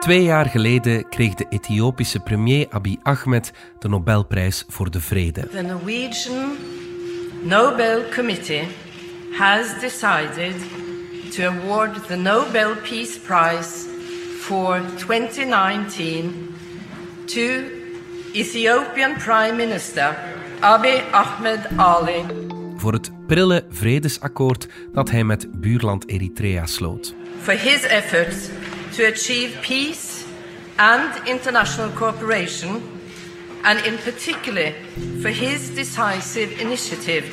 Twee 0.00 0.22
jaar 0.22 0.46
geleden 0.46 1.08
kreeg 1.08 1.34
de 1.34 1.46
Ethiopische 1.48 2.20
premier 2.20 2.66
Abiy 2.70 2.98
Ahmed 3.02 3.52
de 3.78 3.88
Nobelprijs 3.88 4.64
voor 4.68 4.90
de 4.90 5.00
Vrede. 5.00 5.48
The 5.48 5.62
Norwegian 5.62 6.56
Nobel 7.42 8.02
Committee 8.14 8.68
has 9.32 9.80
decided 9.80 10.54
to 11.36 11.42
award 11.42 12.06
the 12.06 12.16
Nobel 12.16 12.74
Peace 12.76 13.20
Prize 13.20 13.70
for 14.38 14.80
2019 14.96 16.54
to 17.24 17.62
Ethiopian 18.32 19.16
Prime 19.16 19.52
Minister 19.52 20.18
Abiy 20.60 21.02
Ahmed 21.10 21.60
Ali. 21.76 22.24
Voor 22.76 22.92
het 22.92 23.10
prille 23.26 23.64
vredesakkoord 23.70 24.68
dat 24.92 25.10
hij 25.10 25.24
met 25.24 25.60
buurland 25.60 26.08
Eritrea 26.08 26.66
sloot. 26.66 27.14
For 27.40 27.54
his 27.54 27.82
efforts 27.82 28.48
to 28.96 29.04
achieve 29.04 29.58
peace 29.60 30.24
and 30.76 31.10
international 31.26 31.90
cooperation, 31.90 32.82
and 33.62 33.86
in 33.86 33.98
particular 33.98 34.72
for 35.20 35.28
his 35.28 35.74
decisive 35.74 36.60
initiative 36.60 37.24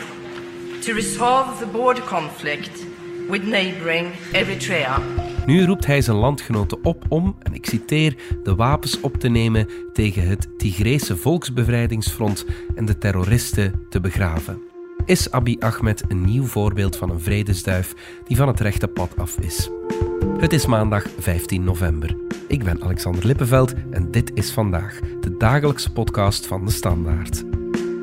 to 0.81 0.94
resolve 0.94 1.59
the 1.59 1.66
border 1.66 2.02
conflict 2.02 2.85
with 3.30 3.44
neighboring 3.44 4.12
Eritrea. 4.31 5.02
Nu 5.45 5.66
roept 5.66 5.85
hij 5.85 6.02
zijn 6.02 6.18
landgenoten 6.18 6.84
op 6.84 7.04
om, 7.09 7.35
en 7.40 7.54
ik 7.54 7.66
citeer, 7.66 8.16
de 8.43 8.55
wapens 8.55 8.99
op 8.99 9.18
te 9.18 9.27
nemen 9.27 9.70
tegen 9.93 10.27
het 10.27 10.48
Tigrese 10.57 11.18
Volksbevrijdingsfront 11.18 12.45
en 12.76 12.85
de 12.85 12.98
terroristen 12.98 13.85
te 13.90 13.99
begraven. 13.99 14.62
Is 15.05 15.32
Abiy 15.32 15.55
Ahmed 15.59 16.04
een 16.07 16.26
nieuw 16.26 16.45
voorbeeld 16.45 16.95
van 16.95 17.09
een 17.09 17.20
vredesduif 17.20 17.93
die 18.27 18.38
van 18.38 18.48
het 18.48 18.59
rechte 18.59 18.88
pad 18.88 19.18
af 19.18 19.38
is? 19.40 19.70
Het 20.26 20.54
is 20.54 20.66
maandag 20.66 21.05
15 21.20 21.63
november. 21.63 22.16
Ik 22.48 22.63
ben 22.63 22.84
Alexander 22.84 23.26
Lippenveld 23.26 23.73
en 23.91 24.12
dit 24.12 24.32
is 24.34 24.52
vandaag 24.52 24.99
de 25.20 25.38
dagelijkse 25.38 25.91
podcast 25.91 26.48
van 26.48 26.65
de 26.65 26.71
Standaard. 26.71 27.52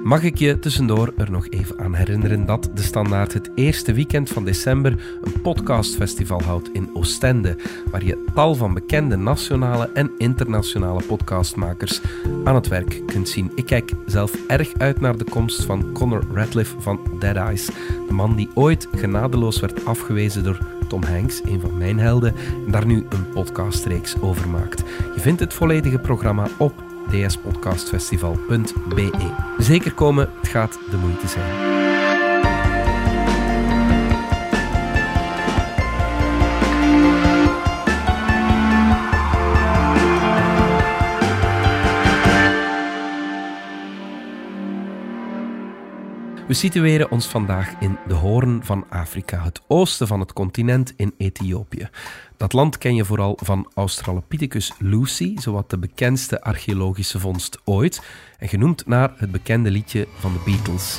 Mag 0.03 0.23
ik 0.23 0.39
je 0.39 0.59
tussendoor 0.59 1.13
er 1.17 1.31
nog 1.31 1.49
even 1.49 1.79
aan 1.79 1.95
herinneren 1.95 2.47
dat 2.47 2.71
De 2.75 2.83
Standaard 2.83 3.33
het 3.33 3.51
eerste 3.55 3.93
weekend 3.93 4.29
van 4.29 4.45
december 4.45 5.19
een 5.23 5.41
podcastfestival 5.41 6.43
houdt 6.43 6.71
in 6.73 6.91
Oostende, 6.95 7.57
waar 7.91 8.05
je 8.05 8.25
tal 8.35 8.55
van 8.55 8.75
bekende 8.75 9.17
nationale 9.17 9.91
en 9.95 10.11
internationale 10.19 11.03
podcastmakers 11.03 12.01
aan 12.45 12.55
het 12.55 12.69
werk 12.69 13.03
kunt 13.07 13.29
zien. 13.29 13.53
Ik 13.55 13.67
kijk 13.67 13.93
zelf 14.07 14.47
erg 14.47 14.73
uit 14.79 15.01
naar 15.01 15.17
de 15.17 15.25
komst 15.31 15.63
van 15.63 15.93
Conor 15.93 16.25
Radcliffe 16.33 16.81
van 16.81 17.01
Dead 17.19 17.37
Eyes, 17.37 17.67
de 18.09 18.13
man 18.13 18.37
die 18.37 18.49
ooit 18.55 18.89
genadeloos 18.95 19.61
werd 19.61 19.85
afgewezen 19.85 20.45
door 20.45 20.59
Tom 20.89 21.03
Hanks, 21.03 21.41
een 21.45 21.61
van 21.61 21.79
mijn 21.79 21.99
helden, 21.99 22.35
en 22.67 22.73
daar 22.73 22.87
nu 22.87 23.07
een 23.09 23.29
podcastreeks 23.29 24.21
over 24.21 24.49
maakt. 24.49 24.83
Je 25.15 25.21
vindt 25.21 25.41
het 25.41 25.55
volledige 25.55 25.99
programma 25.99 26.49
op 26.59 26.90
dspodcastfestival.be. 27.11 29.11
Zeker 29.59 29.95
komen, 29.95 30.31
het 30.41 30.49
gaat 30.49 30.79
de 30.91 30.97
moeite 30.97 31.29
zijn. 31.29 31.80
We 46.51 46.57
situeren 46.57 47.11
ons 47.11 47.27
vandaag 47.27 47.75
in 47.81 47.99
de 48.07 48.15
Hoorn 48.15 48.61
van 48.65 48.87
Afrika, 48.89 49.43
het 49.43 49.61
oosten 49.67 50.07
van 50.07 50.21
het 50.21 50.33
continent 50.33 50.93
in 50.97 51.15
Ethiopië. 51.17 51.89
Dat 52.37 52.53
land 52.53 52.79
ken 52.79 52.95
je 52.95 53.05
vooral 53.05 53.39
van 53.43 53.71
Australopithecus 53.75 54.73
lucy, 54.79 55.37
zowat 55.39 55.71
de 55.71 55.79
bekendste 55.79 56.43
archeologische 56.43 57.21
vondst 57.21 57.59
ooit, 57.65 58.03
en 58.39 58.49
genoemd 58.49 58.87
naar 58.87 59.13
het 59.17 59.31
bekende 59.31 59.71
liedje 59.71 60.07
van 60.19 60.33
de 60.33 60.39
Beatles. 60.45 60.99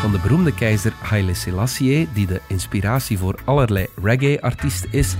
Van 0.00 0.12
de 0.12 0.18
beroemde 0.22 0.54
keizer 0.54 0.92
Haile 1.00 1.34
Selassie, 1.34 2.08
die 2.12 2.26
de 2.26 2.40
inspiratie 2.48 3.18
voor 3.18 3.38
allerlei 3.44 3.86
reggae-artiesten 4.02 4.92
is, 4.92 5.16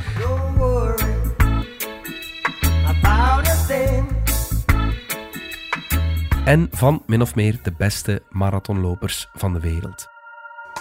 en 6.44 6.68
van 6.70 7.02
min 7.06 7.22
of 7.22 7.34
meer 7.34 7.58
de 7.62 7.72
beste 7.72 8.22
marathonlopers 8.30 9.28
van 9.34 9.52
de 9.52 9.60
wereld. 9.60 10.08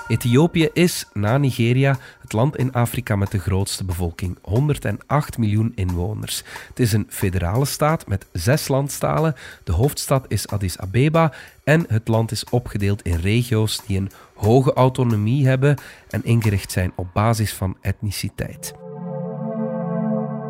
Ethiopië 0.08 0.70
is, 0.74 1.06
na 1.14 1.38
Nigeria, 1.38 1.98
het 2.22 2.34
land 2.34 2.58
in 2.58 2.72
Afrika 2.72 3.16
met 3.16 3.32
de 3.32 3.40
grootste 3.40 3.84
bevolking, 3.84 4.38
108 4.42 5.38
miljoen 5.38 5.72
inwoners. 5.76 6.44
Het 6.68 6.80
is 6.80 6.94
een 6.94 7.06
federale 7.10 7.66
staat 7.66 8.08
met 8.08 8.26
zes 8.32 8.68
landstalen, 8.68 9.36
de 9.64 9.72
hoofdstad 9.72 10.26
is 10.28 10.48
Addis 10.48 10.78
Abeba 10.78 11.34
en 11.64 11.86
het 11.88 12.08
land 12.08 12.32
is 12.32 12.44
opgedeeld 12.50 13.02
in 13.02 13.16
regio's 13.16 13.82
die 13.86 13.98
een 13.98 14.12
hoge 14.36 14.74
autonomie 14.74 15.48
hebben 15.48 15.78
en 16.10 16.24
ingericht 16.24 16.72
zijn 16.72 16.92
op 16.96 17.08
basis 17.14 17.54
van 17.54 17.78
etniciteit. 17.82 18.74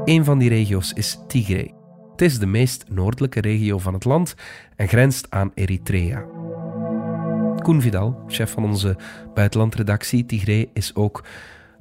Een 0.06 0.26
van 0.26 0.38
die 0.38 0.50
regio's 0.50 0.94
is 0.94 1.20
Tigray. 1.28 1.77
Het 2.18 2.26
is 2.26 2.40
de 2.40 2.46
meest 2.46 2.86
noordelijke 2.90 3.42
regio 3.42 3.78
van 3.78 3.94
het 3.94 4.06
land 4.06 4.36
en 4.76 4.88
grenst 4.88 5.28
aan 5.30 5.52
Eritrea. 5.54 6.26
Koen 7.62 7.82
Vidal, 7.82 8.24
chef 8.28 8.52
van 8.52 8.64
onze 8.64 8.98
buitenlandredactie 9.34 10.26
Tigray, 10.26 10.70
is 10.74 10.96
ook 10.96 11.24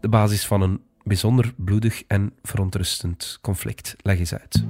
de 0.01 0.09
basis 0.09 0.47
van 0.47 0.63
een 0.63 0.81
bijzonder 1.03 1.53
bloedig 1.57 2.03
en 2.07 2.33
verontrustend 2.43 3.39
conflict. 3.43 3.97
Leg 4.03 4.19
eens 4.19 4.35
uit. 4.35 4.65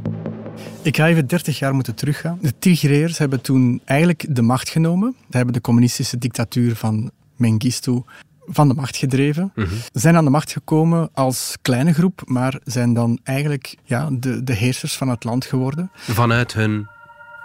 Ik 0.83 0.97
ga 0.97 1.09
even 1.09 1.27
30 1.27 1.59
jaar 1.59 1.75
moeten 1.75 1.95
teruggaan. 1.95 2.39
De 2.41 2.59
Tigrayers 2.59 3.19
hebben 3.19 3.41
toen 3.41 3.81
eigenlijk 3.85 4.27
de 4.29 4.43
macht 4.43 4.69
genomen. 4.69 5.15
Ze 5.31 5.37
hebben 5.37 5.55
de 5.55 5.61
communistische 5.61 6.19
dictatuur 6.19 6.77
van 6.77 7.11
Mengistu 7.37 8.03
van 8.49 8.69
de 8.69 8.75
macht 8.75 8.97
gedreven. 8.97 9.53
Mhm. 9.55 9.69
Zijn 9.93 10.17
aan 10.17 10.25
de 10.25 10.31
macht 10.31 10.53
gekomen 10.53 11.09
als 11.13 11.57
kleine 11.63 11.93
groep, 11.93 12.23
maar 12.25 12.61
zijn 12.65 12.95
dan 12.95 13.19
eigenlijk 13.23 13.77
ja, 13.85 14.09
de, 14.13 14.45
de 14.45 14.53
heersers 14.55 14.97
van 14.97 15.09
het 15.09 15.25
land 15.25 15.45
geworden. 15.45 15.91
Vanuit 15.95 16.53
hun 16.55 16.89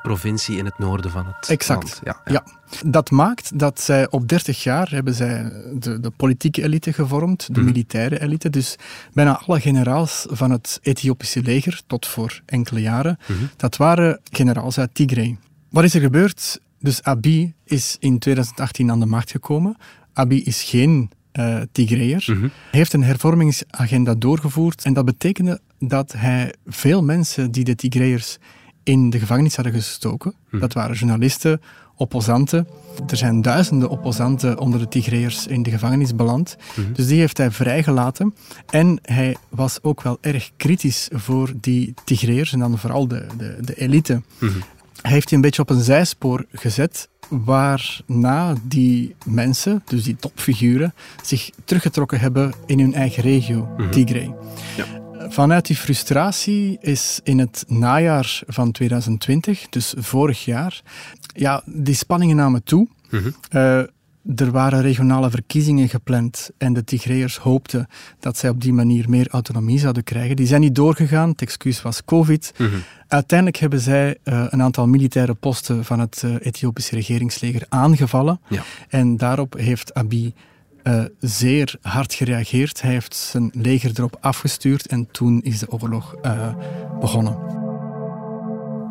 provincie 0.01 0.57
in 0.57 0.65
het 0.65 0.79
noorden 0.79 1.11
van 1.11 1.25
het 1.25 1.49
exact. 1.49 1.83
land. 1.83 1.99
Ja, 2.03 2.21
ja. 2.33 2.43
Dat 2.85 3.11
maakt 3.11 3.59
dat 3.59 3.81
zij 3.81 4.09
op 4.09 4.27
30 4.27 4.63
jaar 4.63 4.89
hebben 4.89 5.13
zij 5.13 5.51
de, 5.73 5.99
de 5.99 6.09
politieke 6.09 6.63
elite 6.63 6.93
gevormd, 6.93 7.47
de 7.53 7.59
Mhm. 7.61 7.65
militaire 7.69 8.21
elite. 8.21 8.49
Dus 8.49 8.75
bijna 9.13 9.41
alle 9.45 9.59
generaals 9.59 10.25
van 10.29 10.51
het 10.51 10.79
Ethiopische 10.81 11.41
leger, 11.41 11.81
tot 11.87 12.07
voor 12.07 12.41
enkele 12.45 12.81
jaren, 12.81 13.17
Mhm. 13.27 13.39
dat 13.57 13.77
waren 13.77 14.19
generaals 14.31 14.77
uit 14.77 14.95
Tigray. 14.95 15.37
Wat 15.69 15.83
is 15.83 15.93
er 15.93 16.01
gebeurd? 16.01 16.59
Dus 16.79 17.03
Abiy 17.03 17.53
is 17.63 17.95
in 17.99 18.19
2018 18.19 18.91
aan 18.91 18.99
de 18.99 19.05
macht 19.05 19.31
gekomen. 19.31 19.77
Abiy 20.13 20.37
is 20.37 20.63
geen 20.63 21.09
eh 21.31 21.61
Tigrayer. 21.71 22.23
Mhm. 22.27 22.41
Hij 22.41 22.49
heeft 22.69 22.93
een 22.93 23.03
hervormingsagenda 23.03 24.15
doorgevoerd 24.15 24.85
en 24.85 24.93
dat 24.93 25.05
betekende 25.05 25.59
dat 25.79 26.13
hij 26.17 26.53
veel 26.65 27.03
mensen 27.03 27.51
die 27.51 27.63
de 27.63 27.75
Tigrayers 27.75 28.37
in 28.83 29.09
de 29.09 29.19
gevangenis 29.19 29.55
hadden 29.55 29.73
gestoken, 29.73 30.33
dat 30.51 30.73
waren 30.73 30.95
journalisten, 30.95 31.61
opposanten. 31.95 32.67
Er 33.07 33.17
zijn 33.17 33.41
duizenden 33.41 33.89
opposanten 33.89 34.59
onder 34.59 34.79
de 34.79 34.87
Tigrayers 34.87 35.47
in 35.47 35.63
de 35.63 35.69
gevangenis 35.69 36.15
beland. 36.15 36.57
Dus 36.93 37.07
die 37.07 37.19
heeft 37.19 37.37
hij 37.37 37.51
vrijgelaten. 37.51 38.33
En 38.69 38.99
hij 39.01 39.35
was 39.49 39.83
ook 39.83 40.01
wel 40.01 40.17
erg 40.21 40.51
kritisch 40.57 41.09
voor 41.11 41.53
die 41.55 41.93
Tigrayers 42.03 42.53
en 42.53 42.59
dan 42.59 42.77
vooral 42.77 43.07
de, 43.07 43.25
de, 43.37 43.57
de 43.61 43.75
elite. 43.75 44.21
Hij 45.01 45.11
heeft 45.11 45.27
die 45.27 45.37
een 45.37 45.43
beetje 45.43 45.61
op 45.61 45.69
een 45.69 45.83
zijspoor 45.83 46.45
gezet, 46.51 47.09
waarna 47.31 48.55
die 48.63 49.15
mensen, 49.25 49.81
dus 49.85 50.03
die 50.03 50.15
topfiguren, 50.15 50.93
zich 51.23 51.49
teruggetrokken 51.65 52.19
hebben 52.19 52.53
in 52.65 52.79
hun 52.79 52.93
eigen 52.93 53.23
regio, 53.23 53.69
Tigray. 53.91 54.35
Vanuit 55.29 55.65
die 55.65 55.75
frustratie 55.75 56.77
is 56.81 57.19
in 57.23 57.39
het 57.39 57.63
najaar 57.67 58.41
van 58.47 58.71
2020, 58.71 59.69
dus 59.69 59.93
vorig 59.97 60.45
jaar, 60.45 60.81
ja, 61.33 61.63
die 61.65 61.95
spanningen 61.95 62.35
namen 62.35 62.63
toe. 62.63 62.87
Eh, 63.49 63.81
er 64.35 64.51
waren 64.51 64.81
regionale 64.81 65.29
verkiezingen 65.29 65.89
gepland 65.89 66.49
en 66.57 66.73
de 66.73 66.83
Tigrayers 66.83 67.37
hoopten 67.37 67.87
dat 68.19 68.37
zij 68.37 68.49
op 68.49 68.61
die 68.61 68.73
manier 68.73 69.09
meer 69.09 69.27
autonomie 69.29 69.79
zouden 69.79 70.03
krijgen. 70.03 70.35
Die 70.35 70.47
zijn 70.47 70.61
niet 70.61 70.75
doorgegaan, 70.75 71.29
het 71.29 71.41
excuus 71.41 71.81
was 71.81 72.05
COVID. 72.05 72.53
Uiteindelijk 73.07 73.57
hebben 73.57 73.79
zij 73.79 74.17
eh, 74.23 74.45
een 74.49 74.61
aantal 74.61 74.87
militaire 74.87 75.33
posten 75.33 75.85
van 75.85 75.99
het 75.99 76.21
eh, 76.25 76.35
Ethiopische 76.39 76.95
regeringsleger 76.95 77.65
aangevallen. 77.69 78.41
Ja. 78.49 78.63
En 78.89 79.17
daarop 79.17 79.53
heeft 79.53 79.93
Abiy 79.93 80.33
eh, 80.83 81.03
zeer 81.19 81.75
hard 81.81 82.13
gereageerd. 82.13 82.81
Hij 82.81 82.91
heeft 82.91 83.15
zijn 83.15 83.51
leger 83.53 83.91
erop 83.95 84.17
afgestuurd 84.19 84.87
en 84.87 85.11
toen 85.11 85.41
is 85.41 85.59
de 85.59 85.71
oorlog 85.71 86.15
begonnen. 86.99 87.37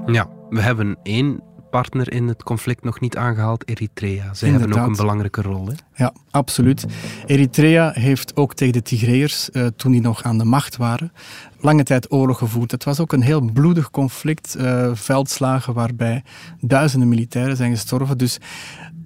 Ja, 0.07 0.29
we 0.51 0.61
hebben 0.61 0.99
één 1.03 1.43
partner 1.71 2.13
in 2.13 2.29
het 2.29 2.43
conflict 2.43 2.85
nog 2.85 3.01
niet 3.01 3.17
aangehaald, 3.17 3.69
Eritrea. 3.69 4.35
Zij 4.35 4.49
hebben 4.49 4.73
ook 4.73 4.87
een 4.87 4.97
belangrijke 4.97 5.43
rol. 5.43 5.67
Hè? 5.67 5.75
Ja, 5.95 6.13
absoluut. 6.31 6.87
Eritrea 7.27 7.91
heeft 7.95 8.37
ook 8.37 8.55
tegen 8.55 8.73
de 8.73 8.83
Tigreërs, 8.83 9.49
uh, 9.53 9.67
toen 9.67 9.93
die 9.93 10.01
nog 10.01 10.23
aan 10.23 10.39
de 10.39 10.45
macht 10.45 10.77
waren, 10.77 11.13
lange 11.61 11.83
tijd 11.83 12.13
oorlog 12.13 12.39
gevoerd. 12.39 12.71
Het 12.71 12.85
was 12.85 13.01
ook 13.01 13.13
een 13.13 13.23
heel 13.23 13.41
bloedig 13.41 13.91
conflict, 13.91 14.57
uh, 14.59 14.91
veldslagen 14.95 15.75
waarbij 15.75 16.23
duizenden 16.61 17.09
militairen 17.09 17.57
zijn 17.57 17.71
gestorven. 17.71 18.19
Dus 18.19 18.39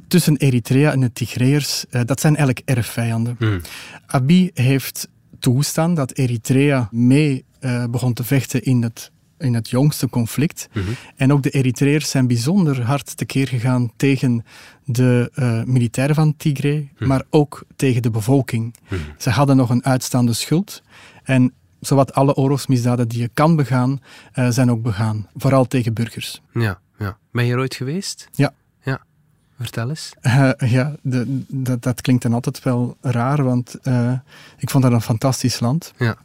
tussen 0.09 0.37
Eritrea 0.37 0.93
en 0.93 1.01
de 1.01 1.13
Tigreërs, 1.13 1.85
uh, 1.91 2.01
dat 2.05 2.21
zijn 2.21 2.37
eigenlijk 2.37 2.69
erfvijanden. 2.69 3.37
Mm. 3.39 3.61
Abiy 4.07 4.51
heeft 4.55 5.09
toegestaan 5.39 5.95
dat 5.95 6.13
Eritrea 6.13 6.89
mee 6.91 7.45
begon 7.91 8.13
te 8.13 8.25
vechten 8.25 8.63
in 8.63 8.83
het 8.83 9.11
in 9.39 9.55
het 9.55 9.71
jongste 9.71 10.09
conflict. 10.09 10.69
Mhm. 10.73 10.87
En 11.17 11.33
ook 11.33 11.43
de 11.43 11.51
Eritreërs 11.51 12.11
zijn 12.11 12.27
bijzonder 12.27 12.83
hard 12.83 13.17
tekeer 13.17 13.49
gegaan 13.49 13.93
tegen 13.97 14.45
de 14.85 15.31
uh, 15.35 15.63
militairen 15.63 16.15
van 16.15 16.37
Tigray, 16.37 16.93
mhm. 16.95 17.09
maar 17.09 17.23
ook 17.31 17.65
tegen 17.77 18.03
de 18.03 18.11
bevolking. 18.11 18.75
Mhm. 18.89 19.01
Ze 19.19 19.31
hadden 19.31 19.57
nog 19.57 19.71
een 19.71 19.85
uitstaande 19.85 20.33
schuld. 20.33 20.83
En 21.23 21.53
zowat 21.81 22.15
alle 22.15 22.35
oorlogsmisdaden 22.35 23.09
die 23.09 23.21
je 23.21 23.31
kan 23.35 23.57
begaan, 23.57 24.01
uh, 24.35 24.49
zijn 24.49 24.71
ook 24.71 24.83
begaan. 24.83 25.29
Vooral 25.37 25.67
tegen 25.67 25.95
burgers. 25.95 26.43
Ja, 26.53 26.79
ja. 26.99 27.17
Ben 27.33 27.45
je 27.45 27.53
er 27.53 27.59
ooit 27.59 27.75
geweest? 27.75 28.29
Ja. 28.33 28.55
ja. 28.83 29.01
Vertel 29.59 29.89
eens. 29.89 30.13
Uh, 30.23 30.51
ja, 30.77 30.97
de, 31.03 31.45
de, 31.49 31.79
dat 31.79 32.01
klinkt 32.01 32.23
dan 32.23 32.35
altijd 32.35 32.63
wel 32.63 32.97
raar, 33.01 33.45
want 33.45 33.75
ik 34.59 34.71
vond 34.71 34.85
dat 34.85 34.93
een 34.93 35.01
fantastisch 35.01 35.61
land. 35.61 35.93
Ja. 35.99 36.17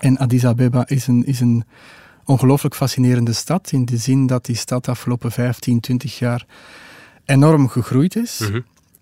En 0.00 0.18
Addis 0.18 0.46
Abeba 0.46 0.86
is 0.86 1.06
een, 1.06 1.26
is 1.26 1.40
een 1.40 1.64
ongelooflijk 2.30 2.74
fascinerende 2.74 3.32
stad. 3.32 3.72
In 3.72 3.84
de 3.84 3.96
zin 3.96 4.26
dat 4.26 4.44
die 4.44 4.56
stad 4.56 4.84
de 4.84 4.90
afgelopen 4.90 5.32
15, 5.32 5.80
20 5.80 6.18
jaar 6.18 6.46
enorm 7.24 7.68
gegroeid 7.68 8.16
is. 8.16 8.38
Mhm. 8.38 8.60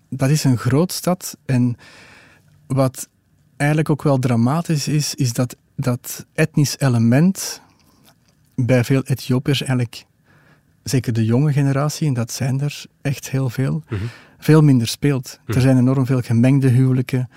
Dat 0.09 0.29
is 0.29 0.43
een 0.43 0.57
groot 0.57 0.91
stad. 0.91 1.37
En 1.45 1.77
wat 2.67 3.09
eigenlijk 3.57 3.89
ook 3.89 4.03
wel 4.03 4.19
dramatisch 4.19 4.87
is, 4.87 5.15
is 5.15 5.33
dat 5.33 5.55
dat 5.75 6.25
etnisch 6.33 6.79
element 6.79 7.61
bij 8.55 8.83
veel 8.83 9.03
Ethiopiërs 9.03 9.59
eigenlijk, 9.59 10.05
zeker 10.83 11.13
de 11.13 11.25
jonge 11.25 11.53
generatie, 11.53 12.07
en 12.07 12.13
dat 12.13 12.31
zijn 12.31 12.61
er 12.61 12.85
echt 13.01 13.29
heel 13.29 13.49
veel, 13.49 13.83
mhm. 13.89 14.03
veel 14.39 14.61
minder 14.61 14.87
speelt. 14.87 15.39
Er 15.45 15.53
mhm. 15.53 15.61
zijn 15.61 15.77
enorm 15.77 16.05
veel 16.05 16.21
gemengde 16.21 16.67
huwelijken. 16.67 17.29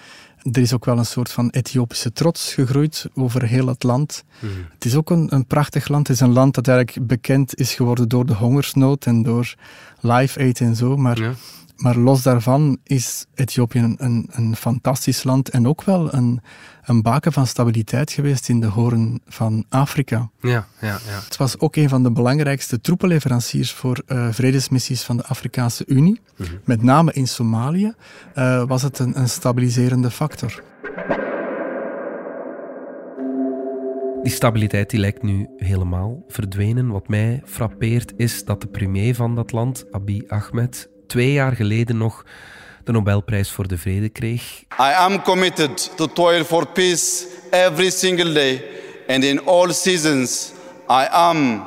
Er 0.42 0.60
is 0.60 0.72
ook 0.72 0.84
wel 0.84 0.98
een 0.98 1.06
soort 1.06 1.32
van 1.32 1.50
Ethiopische 1.50 2.12
trots 2.12 2.54
gegroeid 2.54 3.06
over 3.14 3.42
heel 3.42 3.66
het 3.66 3.82
land. 3.82 4.24
Mhm. 4.38 4.52
Het 4.74 4.84
is 4.84 4.94
ook 4.94 5.10
een, 5.10 5.34
een 5.34 5.46
prachtig 5.46 5.88
land. 5.88 6.08
Het 6.08 6.16
is 6.16 6.22
een 6.22 6.32
land 6.32 6.54
dat 6.54 6.68
eigenlijk 6.68 7.06
bekend 7.06 7.58
is 7.58 7.74
geworden 7.74 8.08
door 8.08 8.26
de 8.26 8.34
hongersnood 8.34 9.06
en 9.06 9.22
door 9.22 9.54
Live 10.00 10.40
Aid 10.40 10.60
en 10.60 10.76
zo. 10.76 10.96
Maar 10.96 11.34
maar 11.82 11.96
los 11.96 12.22
daarvan 12.22 12.78
is 12.84 13.26
Ethiopië 13.34 13.78
een, 13.78 13.96
een, 13.98 14.28
een, 14.30 14.56
fantastisch 14.56 15.22
land 15.22 15.48
en 15.48 15.68
ook 15.68 15.82
wel 15.82 16.14
een, 16.14 16.40
een 16.84 17.02
baken 17.02 17.32
van 17.32 17.46
stabiliteit 17.46 18.10
geweest 18.10 18.48
in 18.48 18.60
de 18.60 18.66
horen 18.66 19.20
van 19.26 19.64
Afrika. 19.68 20.30
Ja, 20.40 20.66
ja, 20.80 20.88
ja. 20.88 21.20
Het 21.24 21.36
was 21.36 21.58
ook 21.58 21.76
een 21.76 21.88
van 21.88 22.02
de 22.02 22.12
belangrijkste 22.12 22.80
troepenleveranciers 22.80 23.72
voor 23.72 24.02
uh, 24.06 24.28
vredesmissies 24.30 25.02
van 25.02 25.16
de 25.16 25.24
Afrikaanse 25.24 25.84
Unie. 25.86 26.20
Mhm. 26.36 26.50
Met 26.64 26.82
name 26.82 27.12
in 27.12 27.28
Somalië 27.28 27.94
uh, 28.34 28.64
was 28.64 28.82
het 28.82 28.98
een, 28.98 29.18
een 29.18 29.28
stabiliserende 29.28 30.10
factor. 30.10 30.62
Die 34.22 34.32
stabiliteit 34.32 34.90
die 34.90 35.00
lijkt 35.00 35.22
nu 35.22 35.48
helemaal 35.56 36.24
verdwenen. 36.28 36.88
Wat 36.88 37.08
mij 37.08 37.42
frappeert 37.44 38.12
is 38.16 38.44
dat 38.44 38.60
de 38.60 38.66
premier 38.66 39.14
van 39.14 39.34
dat 39.34 39.52
land, 39.52 39.84
Abiy 39.90 40.24
Ahmed, 40.28 40.90
twee 41.12 41.32
jaar 41.32 41.56
geleden 41.56 41.96
nog 41.96 42.24
de 42.84 42.92
Nobelprijs 42.92 43.50
voor 43.50 43.68
de 43.68 43.78
Vrede 43.78 44.08
kreeg. 44.08 44.62
I 44.80 44.92
am 44.96 45.22
committed 45.22 45.96
to 45.96 46.06
toil 46.06 46.44
for 46.44 46.66
peace 46.66 47.26
every 47.50 47.90
single 47.90 48.32
day 48.32 48.64
and 49.08 49.24
in 49.24 49.46
all 49.46 49.72
seasons. 49.72 50.52
I 50.88 51.06
am 51.10 51.62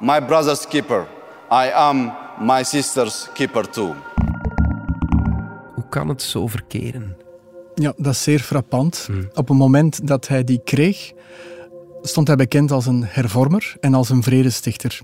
my 0.00 0.24
brother's 0.26 0.68
keeper. 0.68 1.06
I 1.50 1.70
am 1.72 2.12
my 2.40 2.62
sister's 2.62 3.28
keeper 3.32 3.70
too. 3.70 3.94
Hoe 5.74 5.88
kan 5.88 6.08
het 6.08 6.22
zo 6.22 6.46
verkeren? 6.46 7.16
Ja, 7.74 7.92
dat 7.96 8.12
is 8.12 8.22
zeer 8.22 8.40
frappant. 8.40 9.04
Hmm. 9.06 9.28
Op 9.32 9.48
het 9.48 9.58
moment 9.58 10.06
dat 10.06 10.28
hij 10.28 10.44
die 10.44 10.60
kreeg, 10.64 11.12
stond 12.06 12.26
hij 12.26 12.36
bekend 12.36 12.70
als 12.70 12.86
een 12.86 13.04
hervormer 13.06 13.76
en 13.80 13.94
als 13.94 14.10
een 14.10 14.22
vredestichter. 14.22 15.00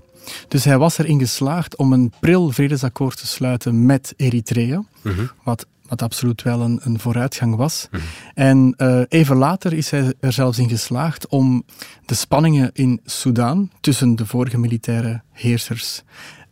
Dus 0.47 0.63
hij 0.63 0.77
was 0.77 0.97
erin 0.97 1.19
geslaagd 1.19 1.75
om 1.75 1.93
een 1.93 2.13
pril 2.19 2.51
vredesakkoord 2.51 3.17
te 3.17 3.27
sluiten 3.27 3.85
met 3.85 4.13
Eritrea, 4.17 4.83
mhm. 5.01 5.25
wat, 5.43 5.65
wat 5.87 6.01
absoluut 6.01 6.41
wel 6.41 6.61
een, 6.61 6.79
een 6.83 6.99
vooruitgang 6.99 7.55
was. 7.55 7.87
Mhm. 7.91 8.01
En 8.33 8.73
uh, 8.77 9.01
even 9.07 9.35
later 9.35 9.73
is 9.73 9.89
hij 9.89 10.13
er 10.19 10.33
zelfs 10.33 10.57
in 10.57 10.69
geslaagd 10.69 11.27
om 11.27 11.63
de 12.05 12.15
spanningen 12.15 12.69
in 12.73 12.99
Soudaan 13.05 13.71
tussen 13.79 14.15
de 14.15 14.25
vorige 14.25 14.57
militaire 14.57 15.21
heersers 15.31 16.03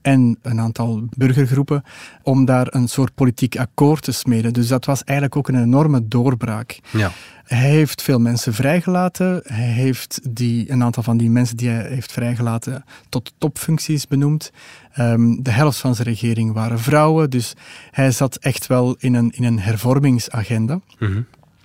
en 0.02 0.38
een 0.42 0.60
aantal 0.60 1.04
burgergroepen 1.18 1.84
om 2.24 2.46
daar 2.46 2.68
een 2.70 2.88
soort 2.88 3.16
politiek 3.16 3.58
akkoord 3.58 4.04
te 4.04 4.12
smeden. 4.12 4.54
Dus 4.54 4.68
dat 4.68 4.86
was 4.86 5.04
eigenlijk 5.04 5.38
ook 5.38 5.48
een 5.48 5.64
enorme 5.64 6.08
doorbraak. 6.08 6.80
Ja. 6.90 7.12
Hij 7.44 7.70
heeft 7.70 8.02
veel 8.02 8.20
mensen 8.20 8.54
vrijgelaten. 8.54 9.42
Hij 9.44 9.68
heeft 9.68 10.20
die, 10.30 10.72
een 10.72 10.84
aantal 10.84 11.04
van 11.04 11.18
die 11.18 11.30
mensen 11.30 11.58
die 11.58 11.70
hij 11.70 11.88
heeft 11.88 12.12
vrijgelaten 12.12 12.86
tot 13.10 13.34
topfuncties 13.38 14.08
benoemd. 14.08 14.52
Ehm, 14.94 15.42
de 15.42 15.52
helft 15.52 15.78
van 15.78 15.96
zijn 15.96 16.08
regering 16.08 16.54
waren 16.54 16.80
vrouwen. 16.80 17.30
Dus 17.30 17.54
hij 17.92 18.12
zat 18.12 18.36
echt 18.36 18.68
wel 18.68 18.96
in 19.00 19.14
een, 19.14 19.32
in 19.36 19.44
een 19.44 19.60
hervormingsagenda. 19.60 20.80
Mhm. 21.00 21.22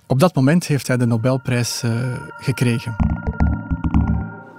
Op 0.07 0.19
dat 0.19 0.35
moment 0.35 0.67
heeft 0.67 0.87
hij 0.87 0.97
de 0.97 1.05
Nobelprijs 1.05 1.81
uh, 1.85 1.91
gekregen. 2.37 2.95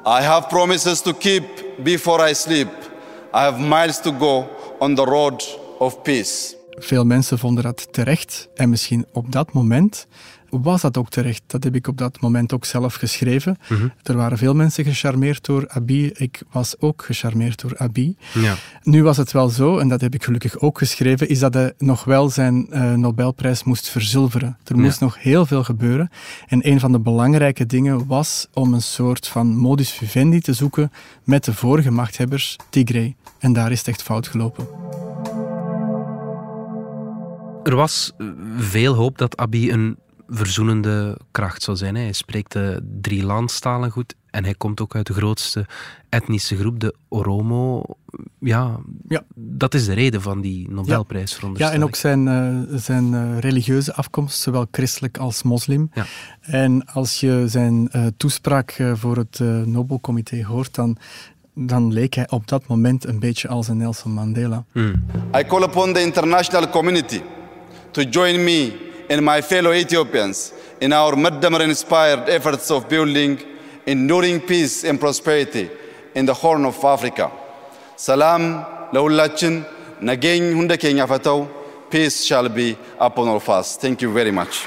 I 0.06 0.22
have 0.22 0.48
promises 0.48 1.00
to 1.00 1.12
keep 1.12 1.44
before 1.82 2.30
I 2.30 2.34
sleep. 2.34 2.95
I 3.34 3.38
have 3.38 3.58
miles 3.58 4.00
to 4.00 4.12
go 4.18 4.46
on 4.78 4.94
the 4.94 5.04
road 5.04 5.58
of 5.78 6.02
peace. 6.02 6.54
Veel 6.70 7.04
mensen 7.04 7.38
vonden 7.38 7.62
dat 7.62 7.88
terecht 7.90 8.48
en 8.54 8.68
misschien 8.68 9.06
op 9.12 9.32
dat 9.32 9.52
moment 9.52 10.06
was 10.50 10.80
dat 10.80 10.96
ook 10.96 11.08
terecht. 11.08 11.42
Dat 11.46 11.64
heb 11.64 11.74
ik 11.74 11.86
op 11.86 11.98
dat 11.98 12.20
moment 12.20 12.52
ook 12.52 12.64
zelf 12.64 12.94
geschreven. 12.94 13.56
Mhm. 13.68 13.88
Er 14.02 14.16
waren 14.16 14.38
veel 14.38 14.54
mensen 14.54 14.84
gecharmeerd 14.84 15.44
door 15.44 15.68
Abi. 15.68 16.10
Ik 16.14 16.42
was 16.50 16.80
ook 16.80 17.04
gecharmeerd 17.04 17.60
door 17.60 17.78
Abi. 17.78 18.16
Ja. 18.34 18.54
Nu 18.82 19.02
was 19.02 19.16
het 19.16 19.32
wel 19.32 19.48
zo, 19.48 19.78
en 19.78 19.88
dat 19.88 20.00
heb 20.00 20.14
ik 20.14 20.24
gelukkig 20.24 20.58
ook 20.58 20.78
geschreven, 20.78 21.28
is 21.28 21.38
dat 21.38 21.54
hij 21.54 21.72
nog 21.78 22.04
wel 22.04 22.30
zijn 22.30 22.66
uh, 22.70 22.94
Nobelprijs 22.94 23.64
moest 23.64 23.88
verzilveren. 23.88 24.58
Er 24.64 24.78
moest 24.78 25.00
nog 25.00 25.22
heel 25.22 25.46
veel 25.46 25.64
gebeuren. 25.64 26.10
En 26.46 26.68
een 26.68 26.80
van 26.80 26.92
de 26.92 27.00
belangrijke 27.00 27.66
dingen 27.66 28.06
was 28.06 28.46
om 28.52 28.74
een 28.74 28.82
soort 28.82 29.28
van 29.28 29.56
modus 29.56 29.90
vivendi 29.92 30.40
te 30.40 30.52
zoeken 30.52 30.92
met 31.24 31.44
de 31.44 31.54
vorige 31.54 31.90
machthebbers, 31.90 32.56
Tigray. 32.70 33.16
En 33.38 33.52
daar 33.52 33.72
is 33.72 33.78
het 33.78 33.88
echt 33.88 34.02
fout 34.02 34.28
gelopen. 34.28 34.68
Er 37.64 37.76
was 37.76 38.12
veel 38.56 38.94
hoop 38.94 39.18
dat 39.18 39.36
Abiy 39.36 39.70
een 39.70 39.98
verzoenende 40.28 41.18
kracht 41.30 41.62
zou 41.62 41.76
zijn. 41.76 41.94
Hij 41.94 42.12
spreekt 42.12 42.52
de 42.52 42.98
drie 43.00 43.24
landstalen 43.24 43.90
goed 43.90 44.14
en 44.30 44.44
hij 44.44 44.54
komt 44.54 44.80
ook 44.80 44.94
uit 44.94 45.06
de 45.06 45.12
grootste 45.12 45.66
etnische 46.08 46.56
groep, 46.56 46.80
de 46.80 46.94
Oromo. 47.08 47.82
Ja, 48.38 48.80
ja. 49.08 49.22
dat 49.34 49.74
is 49.74 49.84
de 49.86 49.92
reden 49.92 50.22
van 50.22 50.40
die 50.40 50.70
Nobelprijs, 50.70 51.38
ja. 51.40 51.50
Ja, 51.54 51.72
en 51.72 51.84
ook 51.84 51.94
zijn, 51.94 52.26
uh, 52.26 52.78
zijn 52.78 53.12
uh, 53.12 53.38
religieuze 53.38 53.94
afkomst, 53.94 54.40
zowel 54.40 54.66
christelijk 54.70 55.18
als 55.18 55.42
moslim. 55.42 55.90
Ja. 55.94 56.04
En 56.40 56.86
als 56.86 57.20
je 57.20 57.44
zijn 57.46 57.88
uh, 57.92 58.06
toespraak 58.16 58.82
voor 58.94 59.16
het 59.16 59.38
Nobelcomité 59.64 60.44
hoort, 60.44 60.74
dan 60.74 60.96
dan 61.58 61.92
leek 61.92 62.14
hij 62.14 62.30
op 62.30 62.48
dat 62.48 62.66
moment 62.66 63.06
een 63.06 63.18
beetje 63.18 63.48
als 63.48 63.68
een 63.68 63.76
Nelson 63.76 64.12
Mandela. 64.12 64.64
Mm. 64.72 65.04
I 65.38 65.44
call 65.44 65.62
upon 65.62 65.92
the 65.92 66.00
international 66.00 66.68
community 66.68 67.20
to 67.90 68.02
join 68.02 68.44
me 68.44 68.85
and 69.08 69.24
my 69.24 69.40
fellow 69.40 69.72
Ethiopians 69.72 70.52
in 70.80 70.92
our 70.92 71.16
Madamar 71.16 71.62
inspired 71.62 72.28
efforts 72.28 72.70
of 72.70 72.88
building 72.88 73.38
enduring 73.86 74.40
peace 74.40 74.84
and 74.84 74.98
prosperity 74.98 75.70
in 76.14 76.26
the 76.26 76.34
Horn 76.34 76.64
of 76.64 76.84
Africa. 76.84 77.30
Salam 77.96 78.64
lahullachin 78.92 79.64
nageng 80.00 80.54
hunde 80.54 80.78
kenya 80.78 81.06
fatau. 81.06 81.48
Peace 81.90 82.24
shall 82.24 82.48
be 82.48 82.76
upon 82.98 83.28
all 83.28 83.36
of 83.36 83.48
us. 83.48 83.76
Thank 83.76 84.00
you 84.00 84.12
very 84.12 84.32
much. 84.32 84.66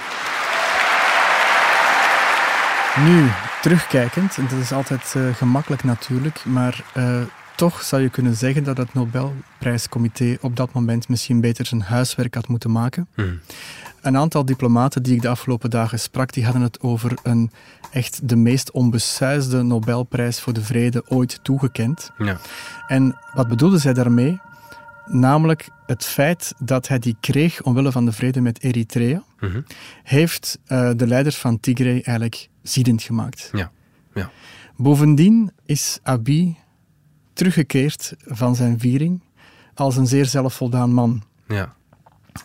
Nu, 2.98 3.29
terugkijkend, 3.62 4.38
en 4.38 4.48
dat 4.50 4.60
is 4.60 4.72
altijd 4.72 5.13
eh, 5.15 5.36
gemakkelijk 5.36 5.84
natuurlijk, 5.84 6.46
maar 6.46 6.84
uh, 6.98 7.22
toch 7.55 7.81
zou 7.81 8.01
je 8.01 8.10
kunnen 8.10 8.36
zeggen 8.36 8.63
dat 8.63 8.77
het 8.77 8.93
Nobelprijscomité 8.93 10.38
op 10.41 10.55
dat 10.55 10.74
moment 10.74 11.10
misschien 11.10 11.41
beter 11.41 11.65
zijn 11.65 11.81
huiswerk 11.81 12.36
had 12.36 12.48
moeten 12.48 12.72
maken. 12.72 13.08
Hmm. 13.15 13.39
Een 14.01 14.18
aantal 14.18 14.46
diplomaten 14.46 15.03
die 15.03 15.15
ik 15.15 15.22
de 15.22 15.27
afgelopen 15.27 15.70
dagen 15.70 16.00
sprak, 16.00 16.34
die 16.34 16.44
hadden 16.44 16.62
het 16.62 16.79
over 16.79 17.18
een 17.24 17.51
echt 17.91 18.29
de 18.29 18.36
meest 18.36 18.72
onbesuisde 18.72 19.62
Nobelprijs 19.62 20.39
voor 20.39 20.53
de 20.53 20.62
vrede 20.63 21.03
ooit 21.08 21.39
toegekend. 21.44 22.12
Ja. 22.18 22.38
En 22.88 23.18
wat 23.34 23.48
bedoelden 23.48 23.79
zij 23.79 23.94
daarmee? 23.94 24.39
Namelijk 25.06 25.70
het 25.86 26.06
feit 26.06 26.53
dat 26.63 26.88
hij 26.88 27.00
die 27.00 27.18
kreeg 27.20 27.62
omwille 27.62 27.91
van 27.91 28.06
de 28.06 28.12
vrede 28.12 28.41
met 28.41 28.63
Eritrea, 28.63 29.24
Mhm. 29.39 29.62
heeft 30.03 30.60
eh, 30.65 30.89
de 30.96 31.08
leiders 31.08 31.38
van 31.38 31.60
Tigray 31.60 31.91
eigenlijk 31.94 32.50
ziedend 32.62 33.01
gemaakt. 33.01 33.50
Ja. 33.51 33.72
ja. 34.13 34.29
Bovendien 34.75 35.51
is 35.65 36.00
Abiy 36.03 36.56
teruggekeerd 37.34 38.13
van 38.25 38.56
zijn 38.56 38.79
viering 38.79 39.22
als 39.74 39.98
een 39.98 40.08
zeer 40.08 40.25
zelfvoldaan 40.25 40.94
man. 40.94 41.24
Ja. 41.48 41.75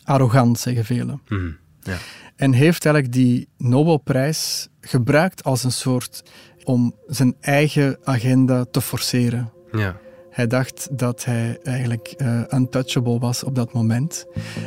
Arrogant, 0.03 0.59
zeggen 0.59 0.85
velen. 0.85 1.21
Mhm. 1.29 1.51
Ja. 1.81 1.97
En 2.37 2.53
heeft 2.53 2.85
eigenlijk 2.85 3.15
die 3.15 3.49
Nobelprijs 3.57 4.69
gebruikt 4.81 5.45
als 5.45 5.65
een 5.65 5.73
soort 5.73 6.23
om 6.65 6.95
zijn 7.07 7.37
eigen 7.41 7.99
agenda 8.05 8.65
te 8.65 8.81
forceren. 8.81 9.53
Ja. 9.73 9.97
Hij 10.31 10.47
dacht 10.47 10.89
dat 10.99 11.25
hij 11.25 11.59
eigenlijk 11.63 12.09
eh, 12.09 12.41
untouchable 12.51 13.19
was 13.19 13.45
op 13.45 13.55
dat 13.55 13.73
moment. 13.73 14.27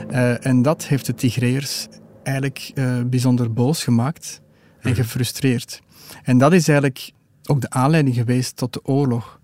Eh, 0.09 0.45
en 0.45 0.61
dat 0.61 0.85
heeft 0.85 1.05
de 1.05 1.13
Tigreërs 1.13 1.87
eigenlijk 2.23 2.71
eh, 2.73 3.01
bijzonder 3.05 3.53
boos 3.53 3.83
gemaakt 3.83 4.41
en 4.79 4.95
gefrustreerd. 4.95 5.81
En 6.23 6.37
dat 6.37 6.53
is 6.53 6.67
eigenlijk 6.67 7.11
ook 7.45 7.61
de 7.61 7.69
aanleiding 7.69 8.15
geweest 8.15 8.55
tot 8.55 8.73
de 8.73 8.83
oorlog. 8.83 9.39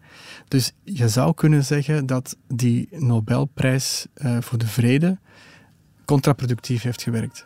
Dus 0.47 0.71
je 0.83 1.09
zou 1.09 1.33
kunnen 1.33 1.63
zeggen 1.63 2.05
dat 2.05 2.37
die 2.47 2.87
Nobelprijs 2.91 4.05
voor 4.39 4.57
de 4.57 4.67
vrede 4.67 5.17
contraproductief 6.05 6.81
heeft 6.81 7.01
gewerkt. 7.01 7.45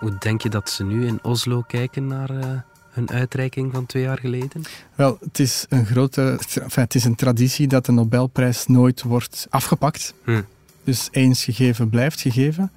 Hoe 0.00 0.18
denk 0.18 0.42
je 0.42 0.48
dat 0.48 0.70
ze 0.70 0.84
nu 0.84 1.06
in 1.06 1.18
Oslo 1.22 1.62
kijken 1.66 2.06
naar 2.06 2.30
eh, 2.30 2.50
hun 2.90 3.10
uitreiking 3.10 3.72
van 3.72 3.86
twee 3.86 4.02
jaar 4.02 4.18
geleden? 4.18 4.62
Wel, 4.94 5.18
het 5.20 5.38
is 5.38 5.66
een 5.68 5.86
grote, 5.86 6.38
enfin, 6.62 6.82
het 6.82 6.94
is 6.94 7.04
een 7.04 7.14
traditie 7.14 7.66
dat 7.66 7.86
de 7.86 7.92
Nobelprijs 7.92 8.66
nooit 8.66 9.02
wordt 9.02 9.46
afgepakt. 9.50 10.14
Hm. 10.24 10.42
Dus 10.84 11.08
eens 11.10 11.44
gegeven 11.44 11.88
blijft 11.88 12.20
gegeven. 12.20 12.72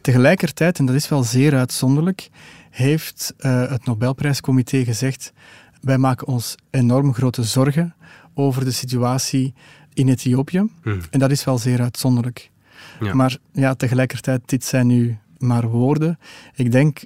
Tegelijkertijd, 0.00 0.78
en 0.78 0.86
dat 0.86 0.94
is 0.94 1.08
wel 1.08 1.22
zeer 1.22 1.54
uitzonderlijk, 1.54 2.28
heeft 2.70 3.34
eh, 3.36 3.70
het 3.70 3.84
Nobelprijscomité 3.84 4.84
gezegd: 4.84 5.32
wij 5.80 5.98
maken 5.98 6.26
ons 6.26 6.54
enorm 6.70 7.14
grote 7.14 7.42
zorgen 7.42 7.94
over 8.34 8.64
de 8.64 8.70
situatie 8.70 9.54
in 9.94 10.08
Ethiopië. 10.08 10.68
Hm. 10.82 11.00
En 11.10 11.18
dat 11.18 11.30
is 11.30 11.44
wel 11.44 11.58
zeer 11.58 11.80
uitzonderlijk. 11.80 12.50
Ja. 13.00 13.14
Maar 13.14 13.36
ja, 13.52 13.74
tegelijkertijd, 13.74 14.40
dit 14.44 14.64
zijn 14.64 14.86
nu 14.86 15.18
maar 15.38 15.68
woorden. 15.68 16.18
Ik 16.54 16.72
denk, 16.72 17.04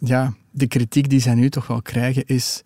ja, 0.00 0.34
de 0.50 0.66
kritiek 0.66 1.08
die 1.08 1.20
zij 1.20 1.34
nu 1.34 1.50
toch 1.50 1.66
wel 1.66 1.82
krijgen 1.82 2.26
is... 2.26 2.62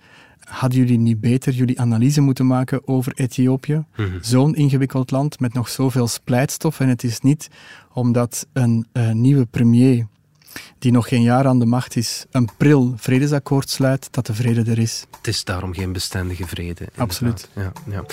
Hadden 0.47 0.79
jullie 0.79 0.99
niet 0.99 1.21
beter 1.21 1.53
jullie 1.53 1.81
analyse 1.81 2.21
moeten 2.21 2.47
maken 2.47 2.89
over 2.89 3.13
Ethiopië? 3.15 3.85
Mhm. 3.97 4.19
Zo'n 4.21 4.55
ingewikkeld 4.55 5.11
land 5.11 5.41
met 5.41 5.53
nog 5.53 5.69
zoveel 5.69 6.09
splijtstof. 6.09 6.81
En 6.81 6.89
het 6.89 7.05
is 7.05 7.21
niet 7.21 7.49
omdat 7.93 8.47
een 8.53 8.87
eh, 8.93 9.11
nieuwe 9.11 9.47
premier, 9.47 10.07
die 10.79 10.93
nog 10.93 11.09
geen 11.09 11.23
jaar 11.23 11.47
aan 11.47 11.59
de 11.59 11.67
macht 11.67 11.97
is, 11.97 12.25
een 12.31 12.49
pril 12.57 12.95
vredesakkoord 12.97 13.71
sluit, 13.71 14.09
dat 14.11 14.27
de 14.27 14.35
vrede 14.35 14.71
er 14.71 14.79
is. 14.79 15.07
Het 15.17 15.27
is 15.27 15.45
daarom 15.45 15.75
geen 15.75 15.93
bestendige 15.93 16.47
vrede. 16.47 16.67
inderdaad. 16.69 16.99
Absoluut. 16.99 17.49
Ja, 17.55 17.73
ja. 17.91 18.05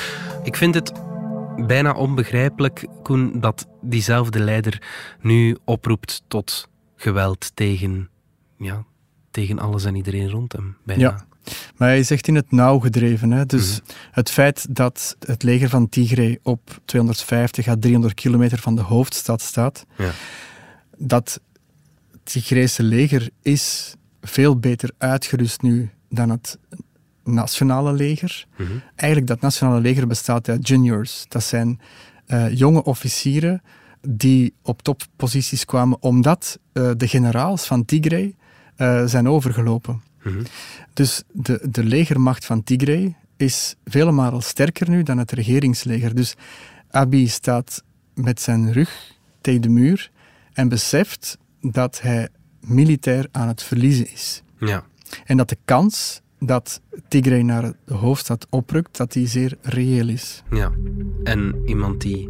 Ik 0.44 0.56
vind 0.56 0.76
het 0.76 0.92
bijna 1.58 1.94
onbegrijpelijk, 1.94 2.88
Koen, 3.04 3.40
dat 3.40 3.68
diezelfde 3.82 4.40
leider 4.40 4.82
nu 5.22 5.58
oproept 5.66 6.24
tot 6.28 6.70
geweld 6.96 7.52
tegen, 7.54 8.10
ja, 8.58 8.86
tegen 9.32 9.60
alles 9.60 9.86
en 9.86 9.96
iedereen 9.96 10.30
rond 10.30 10.52
hem. 10.52 10.78
Bijna. 10.84 11.02
Ja. 11.02 11.26
Maar 11.76 11.88
hij 11.88 12.00
is 12.00 12.12
echt 12.12 12.28
in 12.28 12.36
het 12.36 12.52
nauw 12.52 12.80
gedreven. 12.80 13.32
Hè? 13.32 13.46
Dus 13.46 13.82
het 14.12 14.30
feit 14.30 14.76
dat 14.76 15.16
het 15.20 15.44
leger 15.44 15.70
van 15.70 15.90
Tigray 15.90 16.40
op 16.44 16.82
250 16.86 17.68
à 17.68 17.76
300 17.80 18.14
kilometer 18.14 18.60
van 18.60 18.76
de 18.76 18.82
hoofdstad 18.82 19.42
staat, 19.42 19.86
Ja. 19.98 20.12
dat 20.98 21.40
het 22.12 22.22
Tigrayse 22.24 22.84
leger 22.84 23.30
is 23.42 23.96
veel 24.22 24.60
beter 24.60 24.92
uitgerust 24.98 25.62
nu 25.62 25.90
dan 26.10 26.30
het 26.30 26.58
nationale 27.24 27.94
leger. 27.94 28.46
Mhm. 28.58 28.72
Eigenlijk 28.96 29.28
dat 29.28 29.42
nationale 29.42 29.82
leger 29.82 30.08
bestaat 30.08 30.50
uit 30.50 30.68
juniors. 30.68 31.26
Dat 31.28 31.44
zijn 31.44 31.80
eh, 32.26 32.58
jonge 32.58 32.84
officieren 32.84 33.62
die 34.08 34.54
op 34.62 34.82
topposities 34.82 35.66
kwamen 35.66 36.02
omdat 36.02 36.60
eh, 36.74 36.92
de 36.98 37.08
generaals 37.08 37.66
van 37.66 37.86
Tigray 37.86 38.36
eh, 38.76 39.06
zijn 39.06 39.28
overgelopen. 39.28 40.02
Mhm. 40.24 40.44
Dus 40.94 41.24
de, 41.32 41.60
de 41.70 41.84
legermacht 41.84 42.46
van 42.46 42.64
Tigray 42.64 43.16
is 43.38 43.76
vele 43.86 44.12
malen 44.12 44.44
sterker 44.44 44.90
nu 44.90 45.04
dan 45.04 45.18
het 45.18 45.32
regeringsleger. 45.32 46.16
Dus 46.16 46.36
Abiy 46.90 47.28
staat 47.28 47.84
met 48.14 48.42
zijn 48.42 48.74
rug 48.74 49.16
tegen 49.42 49.62
de 49.62 49.70
muur 49.70 50.12
en 50.54 50.70
beseft 50.70 51.38
dat 51.62 52.02
hij 52.02 52.30
militair 52.60 53.28
aan 53.32 53.48
het 53.48 53.64
verliezen 53.64 54.12
is. 54.12 54.44
Ja. 54.60 54.84
En 55.26 55.38
dat 55.38 55.50
de 55.50 55.58
kans 55.66 56.22
dat 56.46 56.82
Tigray 57.08 57.42
naar 57.42 57.74
de 57.86 57.94
hoofdstad 57.94 58.48
oprukt, 58.50 58.98
dat 58.98 59.12
die 59.12 59.28
zeer 59.28 59.58
reëel 59.62 60.08
is. 60.08 60.44
Ja. 60.50 60.72
En 61.24 61.62
iemand 61.66 62.02
die 62.02 62.28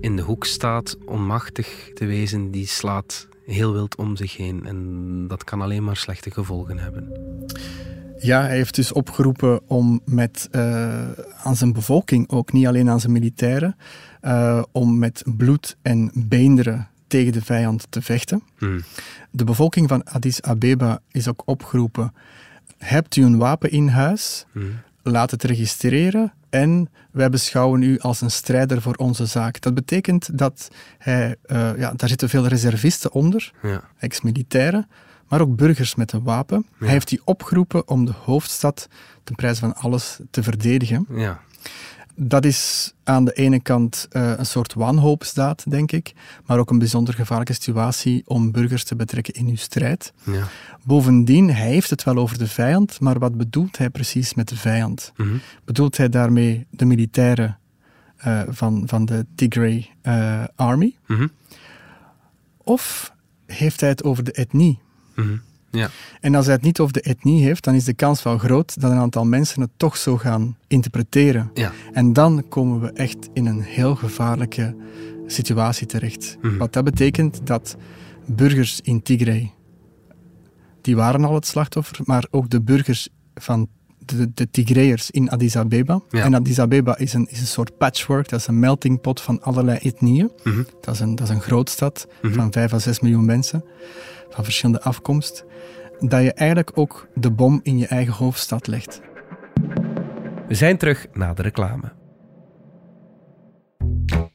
in 0.00 0.16
de 0.16 0.22
hoek 0.22 0.44
staat, 0.44 0.96
onmachtig 1.06 1.90
te 1.94 2.04
wezen, 2.06 2.50
die 2.50 2.66
slaat 2.66 3.28
heel 3.46 3.72
wild 3.72 3.96
om 3.96 4.16
zich 4.16 4.36
heen. 4.36 4.66
En 4.66 5.24
dat 5.28 5.44
kan 5.44 5.60
alleen 5.60 5.84
maar 5.84 5.96
slechte 5.96 6.30
gevolgen 6.30 6.78
hebben. 6.78 7.12
Ja, 8.18 8.40
hij 8.40 8.56
heeft 8.56 8.74
dus 8.74 8.92
opgeroepen 8.92 9.60
om 9.66 10.00
met, 10.04 10.48
eh, 10.50 11.10
aan 11.42 11.56
zijn 11.56 11.72
bevolking, 11.72 12.30
ook 12.30 12.52
niet 12.52 12.66
alleen 12.66 12.88
aan 12.88 13.00
zijn 13.00 13.12
militairen, 13.12 13.76
eh, 14.20 14.62
om 14.72 14.98
met 14.98 15.22
bloed 15.36 15.76
en 15.82 16.10
beenderen 16.14 16.88
tegen 17.06 17.32
de 17.32 17.42
vijand 17.42 17.86
te 17.90 18.02
vechten. 18.02 18.42
Mhm. 18.58 18.80
De 19.30 19.44
bevolking 19.44 19.88
van 19.88 20.04
Addis 20.04 20.42
Abeba 20.42 21.00
is 21.10 21.28
ook 21.28 21.42
opgeroepen. 21.44 22.12
Hebt 22.84 23.16
u 23.16 23.24
een 23.24 23.38
wapen 23.38 23.70
in 23.70 23.88
huis? 23.88 24.44
Mhm. 24.52 24.66
Laat 25.02 25.30
het 25.30 25.42
registreren 25.42 26.32
en 26.50 26.90
wij 27.10 27.30
beschouwen 27.30 27.82
u 27.82 27.98
als 27.98 28.20
een 28.20 28.30
strijder 28.30 28.82
voor 28.82 28.94
onze 28.94 29.26
zaak. 29.26 29.60
Dat 29.60 29.74
betekent 29.74 30.38
dat 30.38 30.68
hij, 30.98 31.36
eh, 31.42 31.70
ja, 31.78 31.92
daar 31.96 32.08
zitten 32.08 32.28
veel 32.28 32.46
reservisten 32.46 33.12
onder, 33.12 33.52
Ja. 33.62 33.82
ex-militairen, 33.98 34.88
maar 35.28 35.40
ook 35.40 35.56
burgers 35.56 35.94
met 35.94 36.12
een 36.12 36.22
wapen. 36.22 36.66
Ja. 36.70 36.76
Hij 36.84 36.88
heeft 36.92 37.08
die 37.08 37.20
opgeroepen 37.24 37.88
om 37.88 38.04
de 38.04 38.12
hoofdstad 38.24 38.88
ten 39.24 39.34
prijs 39.34 39.58
van 39.58 39.74
alles 39.74 40.18
te 40.30 40.42
verdedigen. 40.42 41.06
Ja. 41.14 41.40
Dat 42.14 42.44
is 42.44 42.92
aan 43.04 43.24
de 43.24 43.32
ene 43.32 43.60
kant 43.60 44.06
eh, 44.10 44.32
een 44.36 44.46
soort 44.46 44.74
wanhoopsdaad, 44.74 45.70
denk 45.70 45.92
ik, 45.92 46.14
maar 46.46 46.58
ook 46.58 46.70
een 46.70 46.78
bijzonder 46.78 47.14
gevaarlijke 47.14 47.52
situatie 47.52 48.22
om 48.26 48.52
burgers 48.52 48.84
te 48.84 48.96
betrekken 48.96 49.34
in 49.34 49.46
uw 49.46 49.56
strijd. 49.56 50.12
Ja. 50.24 50.48
Bovendien, 50.84 51.50
hij 51.50 51.68
heeft 51.68 51.90
het 51.90 52.02
wel 52.02 52.16
over 52.16 52.38
de 52.38 52.46
vijand, 52.46 53.00
maar 53.00 53.18
wat 53.18 53.36
bedoelt 53.36 53.78
hij 53.78 53.90
precies 53.90 54.34
met 54.34 54.48
de 54.48 54.56
vijand? 54.56 55.12
Mhm. 55.16 55.36
Bedoelt 55.64 55.96
hij 55.96 56.08
daarmee 56.08 56.66
de 56.70 56.84
militairen 56.84 57.58
eh, 58.16 58.42
van, 58.48 58.82
van 58.86 59.04
de 59.04 59.26
Tigray 59.34 59.90
eh, 60.02 60.44
Army? 60.56 60.96
Mhm. 61.06 61.26
Of 62.56 63.12
heeft 63.46 63.80
hij 63.80 63.88
het 63.88 64.04
over 64.04 64.24
de 64.24 64.32
etnie? 64.32 64.78
Mhm. 65.14 65.36
Ja. 65.72 65.90
En 66.20 66.34
als 66.34 66.46
hij 66.46 66.54
het 66.54 66.64
niet 66.64 66.80
over 66.80 66.92
de 66.92 67.00
etnie 67.00 67.42
heeft, 67.42 67.64
dan 67.64 67.74
is 67.74 67.84
de 67.84 67.94
kans 67.94 68.22
wel 68.22 68.38
groot 68.38 68.80
dat 68.80 68.90
een 68.90 68.96
aantal 68.96 69.24
mensen 69.24 69.60
het 69.60 69.70
toch 69.76 69.96
zo 69.96 70.16
gaan 70.16 70.56
interpreteren. 70.66 71.50
Ja. 71.54 71.72
En 71.92 72.12
dan 72.12 72.44
komen 72.48 72.80
we 72.80 72.92
echt 72.92 73.28
in 73.32 73.46
een 73.46 73.60
heel 73.60 73.94
gevaarlijke 73.94 74.76
situatie 75.26 75.86
terecht. 75.86 76.36
Mhm. 76.42 76.56
Wat 76.56 76.72
dat 76.72 76.84
betekent 76.84 77.46
dat 77.46 77.76
burgers 78.26 78.80
in 78.80 79.02
Tigray, 79.02 79.52
die 80.80 80.96
waren 80.96 81.24
al 81.24 81.34
het 81.34 81.46
slachtoffer, 81.46 81.98
maar 82.04 82.26
ook 82.30 82.50
de 82.50 82.60
burgers 82.60 83.08
van 83.34 83.68
de, 84.04 84.30
de 84.34 84.50
Tigrayers 84.50 85.10
in 85.10 85.30
Addis 85.30 85.56
Abeba. 85.56 86.00
Ja. 86.10 86.24
En 86.24 86.34
Addis 86.34 86.58
Abeba 86.60 86.98
is 86.98 87.12
een, 87.12 87.26
is 87.30 87.40
een 87.40 87.46
soort 87.46 87.76
patchwork, 87.78 88.28
dat 88.28 88.40
is 88.40 88.46
een 88.46 88.58
melting 88.58 89.00
pot 89.00 89.20
van 89.20 89.42
allerlei 89.42 89.78
etnieën. 89.82 90.30
Mhm. 90.44 90.62
Dat, 90.80 90.94
is 90.94 91.00
een, 91.00 91.14
dat 91.14 91.28
is 91.28 91.34
een 91.34 91.40
grootstad 91.40 92.06
Mhm. 92.22 92.34
van 92.34 92.52
5 92.52 92.72
à 92.72 92.78
6 92.78 93.00
miljoen 93.00 93.24
mensen, 93.24 93.64
van 94.30 94.44
verschillende 94.44 94.82
afkomst. 94.82 95.44
Dat 95.98 96.22
je 96.22 96.32
eigenlijk 96.32 96.70
ook 96.74 97.08
de 97.14 97.30
bom 97.30 97.60
in 97.62 97.78
je 97.78 97.86
eigen 97.86 98.12
hoofdstad 98.14 98.66
legt. 98.66 99.00
We 100.48 100.54
zijn 100.54 100.76
terug 100.76 101.06
na 101.12 101.34
de 101.34 101.42
reclame. 101.42 101.92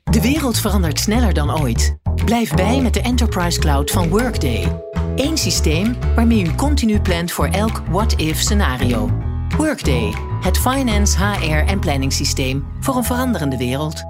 De 0.04 0.22
wereld 0.22 0.58
verandert 0.60 1.00
sneller 1.00 1.34
dan 1.34 1.60
ooit. 1.62 1.98
Blijf 2.26 2.54
bij 2.54 2.82
met 2.82 2.94
de 2.94 3.02
Enterprise 3.02 3.60
Cloud 3.60 3.92
van 3.92 4.10
Workday. 4.10 4.82
Eén 5.16 5.38
systeem 5.38 5.96
waarmee 6.16 6.46
u 6.46 6.56
continu 6.56 7.00
plant 7.00 7.32
voor 7.32 7.48
elk 7.48 7.82
what-if 7.90 8.38
scenario. 8.40 9.27
Workday, 9.56 10.14
het 10.42 10.58
finance, 10.58 11.18
HR 11.18 11.70
en 11.70 11.80
planningssysteem 11.80 12.66
voor 12.80 12.96
een 12.96 13.04
veranderende 13.04 13.58
wereld. 13.58 14.04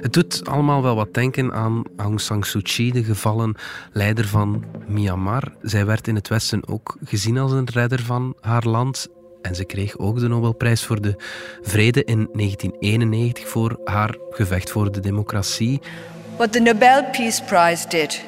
Het 0.00 0.12
doet 0.12 0.46
allemaal 0.48 0.82
wel 0.82 0.94
wat 0.94 1.14
denken 1.14 1.52
aan 1.52 1.82
Aung 1.96 2.20
San 2.20 2.42
Suu 2.42 2.62
Kyi, 2.62 2.92
de 2.92 3.04
gevallen 3.04 3.54
leider 3.92 4.26
van 4.26 4.64
Myanmar. 4.86 5.52
Zij 5.62 5.86
werd 5.86 6.08
in 6.08 6.14
het 6.14 6.28
Westen 6.28 6.68
ook 6.68 6.96
gezien 7.04 7.38
als 7.38 7.52
een 7.52 7.68
redder 7.72 8.02
van 8.02 8.34
haar 8.40 8.64
land. 8.64 9.08
En 9.42 9.54
ze 9.54 9.64
kreeg 9.64 9.98
ook 9.98 10.18
de 10.18 10.28
Nobelprijs 10.28 10.84
voor 10.84 11.00
de 11.00 11.14
Vrede 11.62 12.04
in 12.04 12.28
1991 12.32 13.48
voor 13.48 13.80
haar 13.84 14.16
gevecht 14.30 14.70
voor 14.70 14.92
de 14.92 15.00
democratie. 15.00 15.80
What 16.36 16.52
the 16.52 16.60
Nobel 16.60 17.04
Peace 17.04 17.42
Prize 17.44 17.88
did 17.88 18.24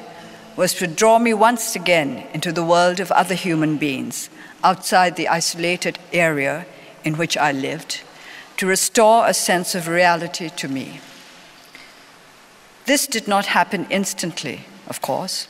was 0.55 0.73
to 0.73 0.93
draw 0.93 1.21
me 1.21 1.37
once 1.37 1.79
again 1.79 2.23
into 2.31 2.51
the 2.51 2.63
world 2.63 2.99
of 2.99 3.11
other 3.11 3.41
human 3.41 3.77
beings 3.77 4.29
outside 4.65 5.15
the 5.15 5.27
isolated 5.27 5.99
area 6.11 6.65
in 7.03 7.17
which 7.17 7.37
I 7.37 7.51
lived, 7.51 8.01
to 8.57 8.65
restore 8.65 9.27
a 9.27 9.33
sense 9.33 9.75
of 9.75 9.87
reality 9.87 10.49
to 10.49 10.67
me. 10.67 10.99
This 12.85 13.05
did 13.05 13.27
not 13.27 13.45
happen 13.45 13.85
instantly, 13.91 14.65
of 14.87 15.01
course, 15.01 15.47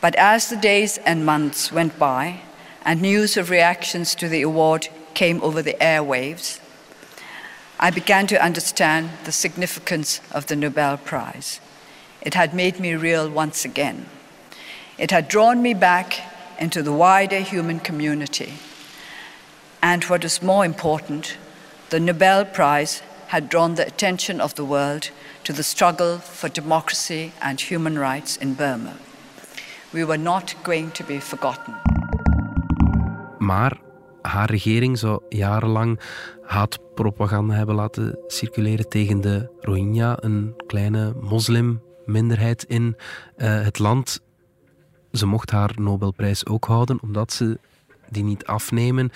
but 0.00 0.14
as 0.14 0.48
the 0.48 0.56
days 0.56 0.98
and 0.98 1.26
months 1.26 1.72
went 1.72 1.98
by 1.98 2.40
and 2.84 3.02
news 3.02 3.36
of 3.36 3.50
reactions 3.50 4.14
to 4.14 4.28
the 4.28 4.42
award 4.42 4.88
came 5.14 5.42
over 5.42 5.60
the 5.60 5.76
airwaves, 5.80 6.60
I 7.80 7.90
began 7.90 8.26
to 8.28 8.44
understand 8.44 9.10
the 9.24 9.32
significance 9.32 10.20
of 10.30 10.46
the 10.46 10.56
Nobel 10.56 10.96
Prize. 10.96 11.60
It 12.20 12.34
had 12.34 12.54
made 12.54 12.78
me 12.78 12.94
real 12.94 13.28
once 13.28 13.64
again. 13.64 14.06
It 14.96 15.10
had 15.10 15.28
drawn 15.28 15.62
me 15.62 15.74
back 15.74 16.37
into 16.58 16.82
the 16.82 16.92
wider 16.92 17.40
human 17.40 17.80
community. 17.80 18.52
And 19.80 20.04
what 20.04 20.24
is 20.24 20.42
more 20.42 20.64
important, 20.64 21.36
the 21.88 22.00
Nobel 22.00 22.44
Prize 22.44 23.02
had 23.28 23.48
drawn 23.48 23.74
the 23.74 23.86
attention 23.86 24.40
of 24.40 24.54
the 24.54 24.64
world 24.64 25.10
to 25.44 25.52
the 25.52 25.62
struggle 25.62 26.18
for 26.18 26.48
democracy 26.48 27.32
and 27.40 27.60
human 27.60 27.98
rights 27.98 28.36
in 28.36 28.54
Burma. 28.54 28.92
We 29.92 30.04
were 30.04 30.22
not 30.22 30.54
going 30.62 30.90
to 30.92 31.04
be 31.04 31.20
forgotten. 31.20 31.74
Maar 33.38 33.80
haar 34.22 34.50
regering 34.50 34.98
zou 34.98 35.20
jarenlang 35.28 36.00
haatpropaganda 36.42 37.54
hebben 37.54 37.74
laten 37.74 38.18
circuleren 38.26 38.88
tegen 38.88 39.20
de 39.20 39.50
Rohingya, 39.60 40.16
een 40.20 40.54
kleine 40.66 41.12
moslimminderheid 41.20 42.64
in 42.64 42.96
uh, 43.36 43.62
het 43.62 43.78
land. 43.78 44.20
Ze 45.12 45.26
mocht 45.26 45.50
haar 45.50 45.72
Nobelprijs 45.76 46.46
ook 46.46 46.64
houden, 46.64 47.02
omdat 47.02 47.32
ze 47.32 47.58
die 48.10 48.24
niet 48.24 48.44
afnemen. 48.44 49.10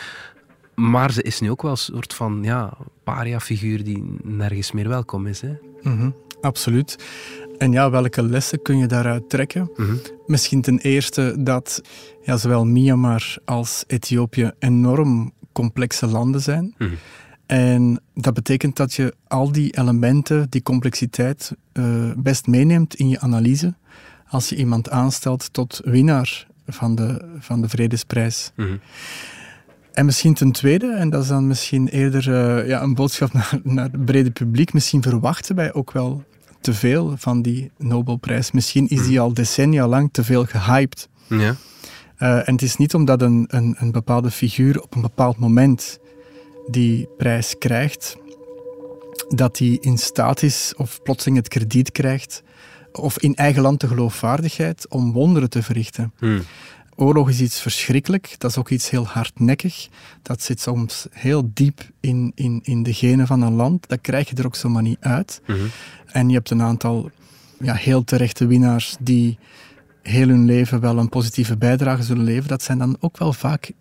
Maar 0.74 1.12
ze 1.12 1.22
is 1.22 1.40
nu 1.40 1.50
ook 1.50 1.62
wel 1.62 1.70
een 1.70 1.76
soort 1.76 2.14
van 2.14 2.38
ja, 2.42 2.72
paria-figuur 3.04 3.84
die 3.84 4.18
nergens 4.22 4.72
meer 4.72 4.88
welkom 4.88 5.26
is. 5.26 5.40
Hè? 5.40 5.52
Mm 5.82 5.98
-hmm, 5.98 6.14
absoluut. 6.40 7.04
En 7.58 7.72
ja, 7.72 7.90
welke 7.90 8.22
lessen 8.22 8.62
kun 8.62 8.78
je 8.78 8.86
daaruit 8.86 9.28
trekken? 9.28 9.70
Mm 9.76 9.86
-hmm. 9.86 10.00
Misschien 10.26 10.62
ten 10.62 10.78
eerste 10.78 11.36
dat 11.38 11.82
ja, 12.22 12.36
zowel 12.36 12.64
Myanmar 12.64 13.36
als 13.44 13.84
Ethiopië 13.86 14.50
enorm 14.58 15.32
complexe 15.52 16.06
landen 16.06 16.40
zijn. 16.40 16.74
Mm 16.78 16.86
-hmm. 16.86 16.96
En 17.46 18.00
dat 18.14 18.34
betekent 18.34 18.76
dat 18.76 18.94
je 18.94 19.14
al 19.28 19.52
die 19.52 19.78
elementen, 19.78 20.46
die 20.50 20.62
complexiteit, 20.62 21.52
uh, 21.72 22.12
best 22.16 22.46
meeneemt 22.46 22.94
in 22.94 23.08
je 23.08 23.20
analyse 23.20 23.74
als 24.32 24.48
je 24.48 24.56
iemand 24.56 24.90
aanstelt 24.90 25.52
tot 25.52 25.80
winnaar 25.84 26.46
van 26.66 26.94
de, 26.94 27.36
van 27.38 27.60
de 27.60 27.68
Vredesprijs. 27.68 28.52
Mm 28.56 28.80
en 29.92 30.04
misschien 30.04 30.34
ten 30.34 30.52
tweede, 30.52 30.94
en 30.94 31.10
dat 31.10 31.22
is 31.22 31.28
dan 31.28 31.46
misschien 31.46 31.88
eerder 31.88 32.28
uh, 32.28 32.68
ja, 32.68 32.82
een 32.82 32.94
boodschap 32.94 33.32
naar, 33.38 33.60
naar 33.62 33.88
het 33.92 34.04
brede 34.04 34.30
publiek, 34.30 34.72
misschien 34.72 35.02
verwachten 35.02 35.54
wij 35.54 35.72
ook 35.72 35.92
wel 35.92 36.24
te 36.60 36.74
veel 36.74 37.14
van 37.16 37.42
die 37.42 37.70
Nobelprijs. 37.78 38.50
Misschien 38.50 38.88
is 38.88 39.06
die 39.06 39.20
al 39.20 39.34
decennia 39.34 39.86
lang 39.86 40.08
te 40.12 40.24
veel 40.24 40.44
gehyped. 40.44 41.08
Ja. 41.28 41.38
Uh, 42.18 42.48
en 42.48 42.52
het 42.52 42.62
is 42.62 42.76
niet 42.76 42.94
omdat 42.94 43.22
een, 43.22 43.44
een, 43.48 43.76
een 43.78 43.92
bepaalde 43.92 44.30
figuur 44.30 44.82
op 44.82 44.94
een 44.94 45.00
bepaald 45.00 45.38
moment 45.38 45.98
die 46.70 47.08
prijs 47.16 47.58
krijgt, 47.58 48.16
dat 49.28 49.58
hij 49.58 49.78
in 49.80 49.98
staat 49.98 50.42
is 50.42 50.72
of 50.76 51.02
plotseling 51.02 51.36
het 51.36 51.48
krediet 51.48 51.92
krijgt 51.92 52.42
of 52.98 53.18
in 53.18 53.34
eigen 53.34 53.62
land 53.62 53.80
de 53.80 53.88
geloofwaardigheid 53.88 54.88
om 54.88 55.12
wonderen 55.12 55.50
te 55.50 55.62
verrichten. 55.62 56.12
Hmm. 56.18 56.42
Oorlog 56.94 57.28
is 57.28 57.40
iets 57.40 57.60
verschrikkelijk, 57.60 58.34
dat 58.38 58.50
is 58.50 58.56
ook 58.56 58.68
iets 58.68 58.90
heel 58.90 59.06
hardnekkig. 59.06 59.88
Dat 60.22 60.42
zit 60.42 60.60
soms 60.60 61.06
heel 61.10 61.50
diep 61.54 61.80
in, 62.00 62.32
in, 62.34 62.60
in 62.62 62.82
de 62.82 62.94
genen 62.94 63.26
van 63.26 63.42
een 63.42 63.52
land. 63.52 63.88
Dat 63.88 64.00
krijg 64.00 64.28
je 64.28 64.36
er 64.36 64.46
ook 64.46 64.56
zomaar 64.56 64.82
niet 64.82 65.00
uit. 65.00 65.40
Mm 65.46 65.54
-hmm. 65.54 65.70
En 66.06 66.28
je 66.28 66.34
hebt 66.34 66.50
een 66.50 66.62
aantal 66.62 67.10
ja, 67.60 67.74
heel 67.74 68.04
terechte 68.04 68.46
winnaars 68.46 68.96
die 69.00 69.38
heel 70.02 70.28
hun 70.28 70.44
leven 70.44 70.80
wel 70.80 70.98
een 70.98 71.08
positieve 71.08 71.56
bijdrage 71.56 72.02
zullen 72.02 72.24
leveren. 72.24 72.48
Dat 72.48 72.62
zijn 72.62 72.78
dan 72.78 72.96
ook 73.00 73.18
wel 73.18 73.32
vaak 73.32 73.72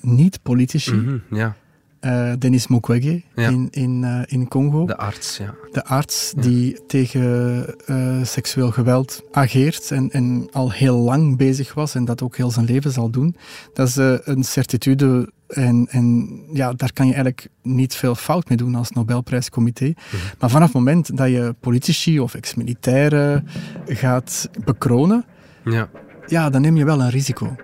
niet-politici. 0.00 0.92
-hmm, 0.92 1.22
ja. 1.30 1.56
Uh, 2.04 2.32
Denis 2.38 2.66
Mukwege 2.66 3.22
ja. 3.34 3.48
in, 3.48 3.68
in, 3.70 4.02
uh, 4.02 4.20
in 4.26 4.48
Congo. 4.48 4.86
De 4.86 4.96
arts, 4.96 5.36
ja. 5.36 5.54
De 5.72 5.84
arts 5.84 6.32
ja. 6.36 6.42
die 6.42 6.86
tegen 6.86 7.66
uh, 7.86 8.24
seksueel 8.24 8.70
geweld 8.70 9.22
ageert 9.32 9.90
en, 9.90 10.10
en 10.10 10.48
al 10.52 10.72
heel 10.72 10.96
lang 10.96 11.36
bezig 11.36 11.74
was 11.74 11.94
en 11.94 12.04
dat 12.04 12.22
ook 12.22 12.36
heel 12.36 12.50
zijn 12.50 12.66
leven 12.66 12.90
zal 12.90 13.10
doen. 13.10 13.36
Dat 13.72 13.88
is 13.88 13.96
een 14.24 14.44
certitude 14.44 15.32
en, 15.48 15.86
en 15.90 16.38
ja, 16.52 16.72
daar 16.72 16.92
kan 16.92 17.06
je 17.06 17.12
eigenlijk 17.12 17.48
niet 17.62 17.94
veel 17.94 18.14
fout 18.14 18.48
mee 18.48 18.58
doen 18.58 18.74
als 18.74 18.90
Nobelprijscomité. 18.90 19.84
Mhm. 19.84 20.16
Maar 20.38 20.50
vanaf 20.50 20.66
het 20.66 20.76
moment 20.76 21.16
dat 21.16 21.28
je 21.28 21.54
politici 21.60 22.20
of 22.20 22.34
ex-militairen 22.34 23.48
gaat 23.86 24.48
bekronen, 24.64 25.24
ja. 25.64 25.88
ja, 26.26 26.50
dan 26.50 26.60
neem 26.60 26.76
je 26.76 26.84
wel 26.84 27.00
een 27.00 27.10
risico. 27.10 27.56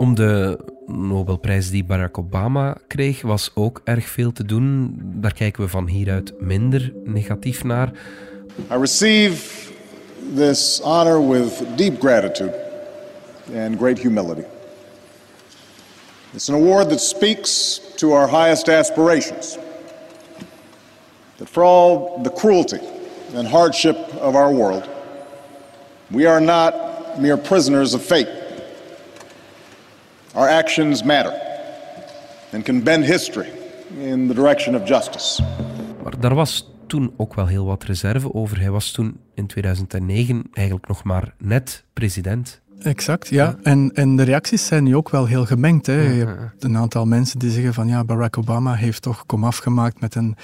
Om 0.00 0.14
de 0.14 0.58
Nobelprijs 0.86 1.70
die 1.70 1.84
Barack 1.84 2.18
Obama 2.18 2.76
kreeg, 2.86 3.22
was 3.22 3.50
ook 3.54 3.80
erg 3.84 4.08
veel 4.08 4.32
te 4.32 4.44
doen. 4.44 4.96
Daar 5.02 5.34
kijken 5.34 5.62
we 5.62 5.68
van 5.68 5.86
hieruit 5.86 6.32
minder 6.40 6.92
negatief 7.04 7.64
naar. 7.64 7.90
I 8.70 8.76
receive 8.78 9.68
this 10.34 10.80
honor 10.82 11.28
with 11.28 11.62
deep 11.76 12.00
gratitude 12.00 12.54
and 13.56 13.78
great 13.78 13.98
humility. 13.98 14.44
It's 16.32 16.48
an 16.48 16.54
award 16.54 16.88
that 16.88 17.00
speaks 17.00 17.80
to 17.96 18.12
our 18.12 18.28
highest 18.28 18.68
aspirations. 18.68 19.58
That 21.36 21.48
for 21.48 21.62
all 21.62 22.20
the 22.22 22.32
cruelty 22.32 22.80
and 23.34 23.48
hardship 23.48 23.96
of 24.20 24.34
our 24.34 24.52
world, 24.54 24.88
we 26.10 26.28
are 26.28 26.40
not 26.40 26.74
mere 27.18 27.36
prisoners 27.36 27.94
of 27.94 28.02
fate. 28.02 28.39
Our 30.34 30.48
actions 30.48 31.02
matter 31.02 31.34
and 32.52 32.64
can 32.64 32.82
bend 32.82 33.04
history 33.04 33.48
in 34.00 34.28
the 34.28 34.34
direction 34.34 34.74
of 34.74 34.88
justice. 34.88 35.42
Maar 36.02 36.20
daar 36.20 36.34
was 36.34 36.70
toen 36.86 37.14
ook 37.16 37.34
wel 37.34 37.46
heel 37.46 37.66
wat 37.66 37.84
reserve 37.84 38.34
over. 38.34 38.60
Hij 38.60 38.70
was 38.70 38.90
toen 38.90 39.20
in 39.34 39.46
2009 39.46 40.44
eigenlijk 40.52 40.88
nog 40.88 41.04
maar 41.04 41.34
net 41.38 41.84
president. 41.92 42.60
Exact, 42.82 43.28
ja. 43.28 43.44
ja. 43.44 43.56
En, 43.62 43.90
en 43.94 44.16
de 44.16 44.22
reacties 44.22 44.66
zijn 44.66 44.84
nu 44.84 44.96
ook 44.96 45.10
wel 45.10 45.26
heel 45.26 45.46
gemengd. 45.46 45.86
Hè. 45.86 46.00
Je 46.00 46.26
hebt 46.26 46.64
een 46.64 46.76
aantal 46.76 47.06
mensen 47.06 47.38
die 47.38 47.50
zeggen 47.50 47.74
van 47.74 47.88
ja, 47.88 48.04
Barack 48.04 48.38
Obama 48.38 48.74
heeft 48.74 49.02
toch 49.02 49.26
komaf 49.26 49.56
gemaakt 49.56 50.00
met 50.00 50.14
een, 50.14 50.36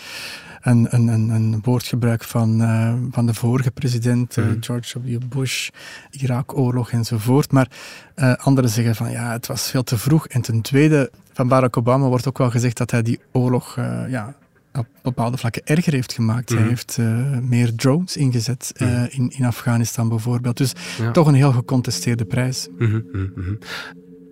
een, 0.61 0.87
een, 0.91 1.09
een, 1.09 1.61
woordgebruik 1.63 2.25
van, 2.25 2.63
uh, 2.63 2.95
van 3.11 3.27
de 3.27 3.35
vorige 3.35 3.71
president, 3.71 4.37
uh, 4.37 4.45
mm. 4.45 4.57
George 4.61 5.01
W. 5.01 5.19
Bush, 5.29 5.69
Irak-oorlog 6.11 6.91
enzovoort. 6.91 7.53
Maar 7.53 7.69
uh, 8.17 8.35
anderen 8.35 8.71
zeggen 8.71 8.95
van 8.95 9.11
ja, 9.11 9.33
het 9.33 9.47
was 9.47 9.71
veel 9.71 9.83
te 9.83 9.99
vroeg. 9.99 10.27
En 10.27 10.41
ten 10.41 10.61
tweede, 10.61 11.11
van 11.33 11.49
Barack 11.49 11.77
Obama 11.77 12.07
wordt 12.07 12.29
ook 12.29 12.39
wel 12.39 12.51
gezegd 12.51 12.77
dat 12.77 12.91
hij 12.91 13.03
die 13.03 13.21
oorlog 13.33 13.77
ja, 14.09 14.35
op 14.79 14.87
bepaalde 15.03 15.37
vlakken 15.37 15.63
erger 15.65 15.93
heeft 15.93 16.13
gemaakt. 16.13 16.51
Mm. 16.51 16.57
Hij 16.59 16.67
heeft 16.69 16.97
uh, 17.01 17.39
meer 17.39 17.75
drones 17.75 18.17
ingezet 18.17 18.73
uh, 18.77 18.89
mm. 18.89 19.07
in, 19.11 19.31
in 19.37 19.45
Afghanistan 19.45 20.09
bijvoorbeeld. 20.09 20.57
Dus 20.57 20.73
ja. 20.99 21.11
toch 21.11 21.27
een 21.27 21.35
heel 21.35 21.53
gecontesteerde 21.53 22.25
prijs. 22.25 22.69
-hmm. 22.79 23.59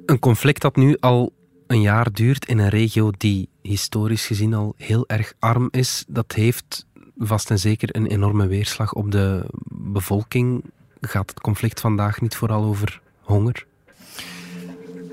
Een 0.07 0.19
conflict 0.19 0.61
dat 0.61 0.77
nu 0.77 0.97
al 1.01 1.33
een 1.67 1.81
jaar 1.81 2.13
duurt 2.13 2.47
in 2.47 2.59
een 2.59 2.69
regio 2.69 3.11
die 3.17 3.49
historisch 3.63 4.27
gezien 4.27 4.55
al 4.55 4.75
heel 4.77 5.09
erg 5.09 5.33
arm 5.39 5.69
is, 5.71 6.05
dat 6.09 6.33
heeft 6.33 6.87
vast 7.19 7.51
en 7.51 7.59
zeker 7.59 7.97
een 7.97 8.07
enorme 8.07 8.47
weerslag 8.47 8.93
op 8.93 9.11
de 9.11 9.47
bevolking. 9.69 10.65
Gaat 11.01 11.31
het 11.31 11.41
conflict 11.41 11.81
vandaag 11.81 12.21
niet 12.21 12.37
vooral 12.37 12.65
over 12.65 13.01
honger? 13.21 13.67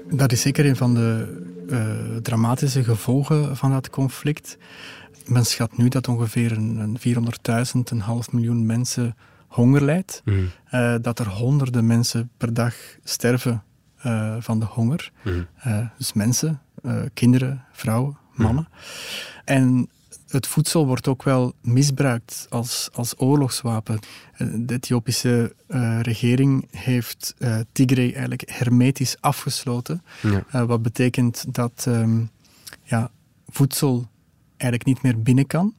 Dat 0.09 0.31
is 0.31 0.41
zeker 0.41 0.65
een 0.65 0.75
van 0.75 0.93
de 0.93 1.41
uh, 1.69 2.15
dramatische 2.21 2.83
gevolgen 2.83 3.57
van 3.57 3.71
dat 3.71 3.89
conflict. 3.89 4.57
Men 5.25 5.45
schat 5.45 5.77
nu 5.77 5.89
dat 5.89 6.07
ongeveer 6.07 6.51
een, 6.51 6.77
een 6.77 6.99
400.000, 6.99 7.79
een 7.83 8.01
half 8.01 8.31
miljoen 8.31 8.65
mensen 8.65 9.15
honger 9.47 9.83
lijdt. 9.83 10.21
Mm. 10.25 10.49
Uh, 10.71 10.95
dat 11.01 11.19
er 11.19 11.27
honderden 11.27 11.85
mensen 11.85 12.29
per 12.37 12.53
dag 12.53 12.75
sterven 13.03 13.63
uh, 14.05 14.35
van 14.39 14.59
de 14.59 14.65
honger. 14.65 15.11
Mm. 15.23 15.47
Uh, 15.67 15.87
dus 15.97 16.13
mensen, 16.13 16.61
kinderen, 17.13 17.65
vrouwen, 17.71 18.17
mannen. 18.33 18.67
Mm. 18.69 18.77
En 19.45 19.89
het 20.31 20.47
voedsel 20.47 20.85
wordt 20.85 21.07
ook 21.07 21.23
wel 21.23 21.53
misbruikt 21.61 22.47
als, 22.49 22.89
als 22.93 23.13
oorlogswapen. 23.17 23.99
Eh, 24.33 24.47
de 24.53 24.73
Ethiopische 24.73 25.55
uh, 25.67 25.99
regering 26.01 26.67
heeft 26.71 27.35
uh, 27.37 27.59
Tigray 27.71 28.11
eigenlijk 28.11 28.43
hermetisch 28.45 29.15
afgesloten. 29.19 30.03
Ja. 30.51 30.65
wat 30.65 30.81
betekent 30.81 31.45
dat 31.53 31.85
um, 31.87 32.29
ja, 32.83 33.11
voedsel 33.47 34.09
eigenlijk 34.61 34.85
niet 34.85 35.01
meer 35.01 35.21
binnen 35.21 35.47
kan. 35.47 35.73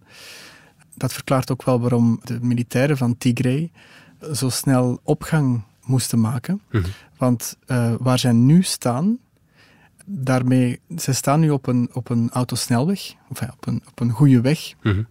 Dat 0.94 1.12
verklaart 1.12 1.50
ook 1.50 1.62
wel 1.64 1.80
waarom 1.80 2.20
de 2.24 2.38
militairen 2.40 2.96
van 2.96 3.18
Tigray 3.18 3.70
zo 4.32 4.48
snel 4.48 5.00
opgang 5.02 5.62
moesten 5.84 6.20
maken. 6.20 6.60
Mhm. 6.70 6.84
Want 7.16 7.56
waar 7.98 8.18
zij 8.18 8.32
nu 8.32 8.62
staan, 8.62 9.18
daarmee, 10.06 10.80
ze 10.98 11.12
staan 11.12 11.40
nu 11.40 11.50
op 11.50 11.66
een, 11.66 11.88
op 11.92 12.10
een 12.10 12.30
autosnelweg, 12.30 13.14
of 13.28 13.42
op, 13.42 13.66
een, 13.66 13.82
op 13.88 14.00
een 14.00 14.10
goede 14.10 14.40
weg, 14.40 14.74
mhm. 14.82 15.02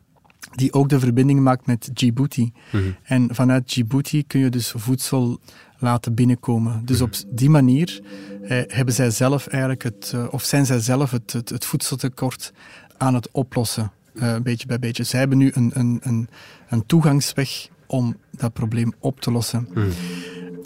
die 0.52 0.74
ook 0.74 0.90
de 0.90 1.00
verbinding 1.00 1.40
maakt 1.40 1.66
met 1.66 1.90
Djibouti. 1.94 2.52
Mhm. 2.72 2.84
En 3.04 3.36
vanuit 3.36 3.74
Djibouti 3.74 4.28
kun 4.28 4.40
je 4.40 4.50
dus 4.50 4.74
voedsel 4.76 5.40
laten 5.78 6.14
binnenkomen. 6.14 6.86
Dus 6.86 7.02
op 7.02 7.14
die 7.28 7.50
manier 7.50 8.02
eh, 8.42 8.62
hebben 8.68 8.94
zij 8.94 9.10
zelf 9.10 9.48
eigenlijk 9.48 9.84
het, 9.84 10.12
eh, 10.16 10.28
of 10.32 10.44
zijn 10.44 10.66
zij 10.66 10.80
zelf 10.80 11.12
het, 11.12 11.34
het, 11.34 11.50
het 11.50 11.66
voedseltekort 11.66 12.54
aan 13.02 13.14
het 13.14 13.30
oplossen, 13.32 13.92
uh, 14.14 14.36
beetje 14.44 14.68
bij 14.68 14.80
beetje. 14.80 15.04
Zij 15.04 15.20
hebben 15.20 15.38
nu 15.38 15.52
een, 15.54 15.72
een, 15.74 16.00
een, 16.04 16.30
een 16.70 16.86
toegangsweg 16.86 17.68
om 17.88 18.16
dat 18.32 18.54
probleem 18.54 18.94
op 19.00 19.20
te 19.20 19.32
lossen. 19.32 19.68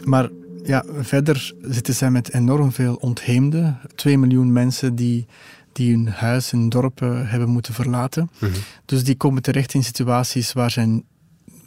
Maar 0.04 0.30
ja, 0.64 0.84
verder 1.00 1.54
zitten 1.62 1.94
zij 1.94 2.12
met 2.12 2.34
enorm 2.34 2.72
veel 2.72 2.96
ontheemden. 2.96 3.80
Twee 3.96 4.18
miljoen 4.18 4.54
mensen 4.54 4.96
die, 4.96 5.26
die 5.72 5.94
hun 5.96 6.08
huis, 6.08 6.52
hun 6.52 6.70
dorpen 6.70 7.28
hebben 7.28 7.50
moeten 7.50 7.74
verlaten. 7.74 8.30
Mhm. 8.40 8.52
Dus 8.86 9.04
die 9.04 9.16
komen 9.16 9.42
terecht 9.42 9.74
in 9.74 9.84
situaties 9.84 10.54
waar 10.54 10.72
zij, 10.72 11.04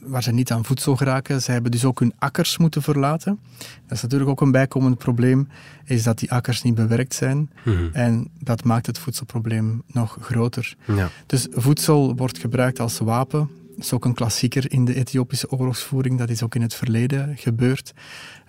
waar 0.03 0.23
zij 0.23 0.33
niet 0.33 0.53
aan 0.53 0.65
voedsel 0.65 0.97
geraken. 0.97 1.43
Zij 1.43 1.55
hebben 1.55 1.73
dus 1.73 1.85
ook 1.85 2.01
hun 2.01 2.13
akkers 2.19 2.59
moeten 2.59 2.83
verlaten. 2.83 3.39
Dat 3.59 3.97
is 3.97 4.03
natuurlijk 4.03 4.31
ook 4.31 4.41
een 4.41 4.51
bijkomend 4.51 4.99
probleem, 4.99 5.49
is 5.85 6.03
dat 6.03 6.19
die 6.19 6.33
akkers 6.33 6.63
niet 6.63 6.75
bewerkt 6.75 7.15
zijn. 7.15 7.51
Mhm. 7.65 7.89
En 7.93 8.31
dat 8.39 8.65
maakt 8.65 8.87
het 8.87 8.99
voedselprobleem 8.99 9.83
nog 9.87 10.17
groter. 10.21 10.77
Ja. 10.85 11.09
Dus 11.27 11.47
voedsel 11.51 12.17
wordt 12.17 12.39
gebruikt 12.39 12.81
als 12.81 12.99
wapen 12.99 13.51
dat 13.79 13.87
is 13.87 13.93
ook 13.93 14.05
een 14.05 14.15
klassieker 14.15 14.73
in 14.73 14.85
de 14.85 14.95
Ethiopische 14.95 15.51
oorlogsvoering. 15.51 16.19
Dat 16.19 16.29
is 16.29 16.43
ook 16.43 16.55
in 16.55 16.63
het 16.63 16.75
verleden 16.75 17.37
gebeurd. 17.37 17.93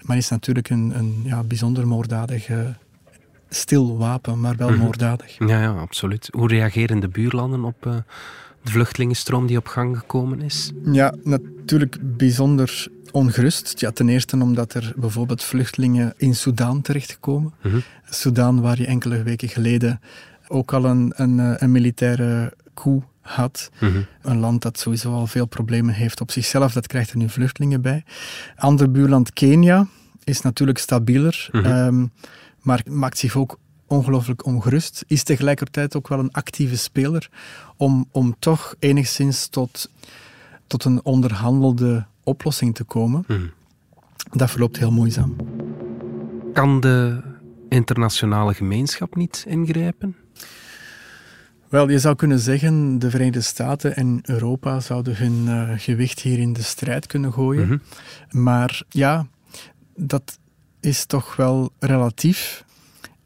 Maar 0.02 0.18
is 0.18 0.30
natuurlijk 0.30 0.70
een, 0.70 0.92
een 0.98 1.22
ja, 1.24 1.44
bijzonder 1.44 1.88
moorddadig 1.88 2.50
stil 3.50 3.98
wapen, 3.98 4.40
maar 4.40 4.56
wel 4.56 4.70
mhm. 4.70 4.80
moorddadig. 4.80 5.36
Ja, 5.38 5.62
ja, 5.62 5.72
absoluut. 5.72 6.30
Hoe 6.32 6.48
reageren 6.48 7.00
de 7.00 7.08
buurlanden 7.08 7.64
op 7.64 7.86
uh, 7.86 7.96
de 8.64 8.72
vluchtelingenstroom 8.72 9.48
die 9.48 9.58
op 9.58 9.68
gang 9.68 9.98
gekomen 9.98 10.42
is? 10.42 10.72
Ja, 10.92 11.14
natuurlijk 11.24 12.18
bijzonder 12.18 12.88
ongerust. 13.12 13.80
Ja, 13.80 13.92
ten 13.92 14.10
eerste 14.10 14.38
omdat 14.38 14.74
er 14.74 14.94
bijvoorbeeld 14.96 15.44
vluchtelingen 15.44 16.14
in 16.18 16.36
Soudaan 16.36 16.82
terechtkomen. 16.82 17.54
Mm 17.64 17.84
Soudaan, 18.10 18.62
waar 18.62 18.78
je 18.78 18.86
enkele 18.86 19.24
weken 19.24 19.50
geleden 19.50 20.02
ook 20.48 20.74
al 20.74 20.86
een, 20.86 21.14
een, 21.16 21.40
eh, 21.40 21.54
een 21.58 21.72
militaire 21.72 22.54
coup 22.74 23.04
had. 23.22 23.70
Mhm. 23.80 24.02
Een 24.22 24.38
land 24.38 24.62
dat 24.62 24.80
sowieso 24.80 25.14
al 25.14 25.28
veel 25.28 25.46
problemen 25.46 25.94
heeft 25.94 26.22
op 26.22 26.32
zichzelf, 26.32 26.74
dat 26.74 26.88
krijgt 26.88 27.12
er 27.12 27.18
nu 27.18 27.30
vluchtelingen 27.30 27.82
bij. 27.82 28.04
Ander 28.56 28.92
buurland 28.92 29.34
Kenia 29.34 29.88
is 30.24 30.42
natuurlijk 30.42 30.78
stabieler, 30.78 31.50
mhm. 31.52 31.66
ehm, 31.66 32.06
maar 32.62 32.82
maakt 32.90 33.18
zich 33.18 33.36
ook 33.36 33.60
ongelooflijk 33.90 34.46
ongerust. 34.46 35.04
Is 35.08 35.24
tegelijkertijd 35.24 35.96
ook 35.96 36.08
wel 36.08 36.20
een 36.20 36.32
actieve 36.32 36.78
speler 36.78 37.30
om, 37.78 38.08
om 38.12 38.36
toch 38.40 38.76
enigszins 38.80 39.48
tot, 39.48 39.90
tot 40.68 40.84
een 40.84 41.06
onderhandelde 41.06 42.06
oplossing 42.24 42.76
te 42.76 42.84
komen. 42.84 43.24
Mhm. 43.28 43.40
Dat 44.32 44.50
verloopt 44.50 44.78
heel 44.78 44.92
moeizaam. 44.92 45.36
Kan 46.54 46.80
de 46.80 47.22
internationale 47.70 48.54
gemeenschap 48.54 49.16
niet 49.16 49.46
ingrijpen? 49.48 50.16
Wel, 51.70 51.90
je 51.90 52.00
zou 52.00 52.16
kunnen 52.16 52.40
zeggen, 52.40 53.00
de 53.00 53.10
Verenigde 53.10 53.42
Staten 53.42 53.96
en 53.96 54.20
Europa 54.24 54.80
zouden 54.80 55.18
hun 55.18 55.46
uh, 55.46 55.70
gewicht 55.76 56.20
hier 56.20 56.40
in 56.40 56.54
de 56.54 56.64
strijd 56.64 57.08
kunnen 57.08 57.34
gooien. 57.34 57.68
Mhm. 57.68 57.78
Maar 58.44 58.82
ja, 58.90 59.28
dat 59.96 60.40
is 60.80 61.06
toch 61.06 61.36
wel 61.36 61.72
relatief. 61.80 62.64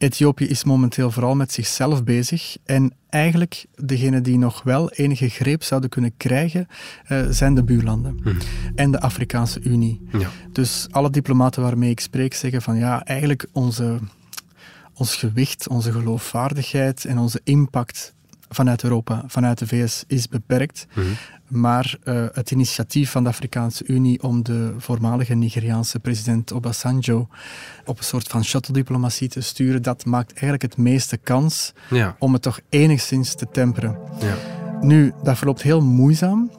Ethiopië 0.04 0.46
is 0.46 0.64
momenteel 0.64 1.10
vooral 1.10 1.34
met 1.34 1.52
zichzelf 1.52 2.04
bezig. 2.04 2.56
En 2.64 2.92
eigenlijk, 3.08 3.66
degene 3.74 4.20
die 4.20 4.38
nog 4.38 4.62
wel 4.62 4.90
enige 4.90 5.28
greep 5.28 5.62
zouden 5.62 5.90
kunnen 5.90 6.16
krijgen, 6.16 6.66
uh, 7.08 7.26
zijn 7.30 7.54
de 7.54 7.64
buurlanden. 7.64 8.14
Mhm. 8.22 8.36
En 8.74 8.90
de 8.90 9.00
Afrikaanse 9.00 9.60
Unie. 9.60 10.00
Ja. 10.12 10.28
Dus 10.52 10.86
alle 10.90 11.10
diplomaten 11.10 11.62
waarmee 11.62 11.90
ik 11.90 12.00
spreek 12.00 12.34
zeggen 12.34 12.62
van 12.62 12.76
ja, 12.76 13.04
eigenlijk 13.04 13.46
onze, 13.52 13.98
ons 14.94 15.16
gewicht, 15.16 15.68
onze 15.68 15.92
geloofwaardigheid 15.92 17.04
en 17.04 17.18
onze 17.18 17.40
impact 17.44 18.14
vanuit 18.54 18.82
Europa, 18.82 19.24
vanuit 19.26 19.58
de 19.58 19.66
VS, 19.66 20.04
is 20.06 20.28
beperkt. 20.28 20.86
Mhm. 20.94 21.06
Maar 21.48 21.96
uh, 22.04 22.26
het 22.32 22.50
initiatief 22.50 23.10
van 23.10 23.22
de 23.22 23.28
Afrikaanse 23.28 23.84
Unie 23.86 24.22
om 24.22 24.42
de 24.42 24.74
voormalige 24.78 25.34
Nigeriaanse 25.34 25.98
president 25.98 26.52
Obasanjo 26.52 27.28
op 27.84 27.98
een 27.98 28.04
soort 28.04 28.28
van 28.28 28.44
shuttle-diplomatie 28.44 29.28
te 29.28 29.40
sturen, 29.40 29.82
dat 29.82 30.04
maakt 30.04 30.30
eigenlijk 30.30 30.62
het 30.62 30.76
meeste 30.76 31.16
kans 31.16 31.72
ja. 31.90 32.16
om 32.18 32.32
het 32.32 32.42
toch 32.42 32.60
enigszins 32.68 33.34
te 33.34 33.46
temperen. 33.52 33.98
Ja. 34.20 34.36
Nu, 34.80 35.12
dat 35.22 35.36
verloopt 35.36 35.62
heel 35.62 35.82
moeizaam. 35.82 36.50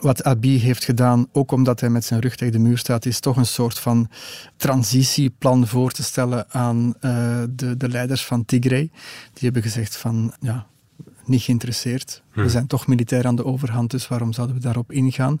Wat 0.00 0.24
Abiy 0.24 0.58
heeft 0.58 0.84
gedaan, 0.84 1.26
ook 1.32 1.52
omdat 1.52 1.80
hij 1.80 1.90
met 1.90 2.04
zijn 2.04 2.20
rug 2.20 2.36
tegen 2.36 2.52
de 2.52 2.58
muur 2.58 2.78
staat, 2.78 3.06
is 3.06 3.20
toch 3.20 3.36
een 3.36 3.46
soort 3.46 3.78
van 3.78 4.08
transitieplan 4.56 5.66
voor 5.66 5.90
te 5.90 6.02
stellen 6.02 6.50
aan 6.50 6.94
uh, 7.00 7.42
de, 7.50 7.76
de 7.76 7.88
leiders 7.88 8.24
van 8.24 8.44
Tigray. 8.44 8.90
Die 9.32 9.42
hebben 9.42 9.62
gezegd 9.62 9.96
van, 9.96 10.32
ja, 10.40 10.66
niet 11.24 11.42
geïnteresseerd. 11.42 12.22
We 12.32 12.40
hmm. 12.40 12.50
zijn 12.50 12.66
toch 12.66 12.86
militair 12.86 13.26
aan 13.26 13.36
de 13.36 13.44
overhand, 13.44 13.90
dus 13.90 14.08
waarom 14.08 14.32
zouden 14.32 14.56
we 14.56 14.62
daarop 14.62 14.92
ingaan? 14.92 15.40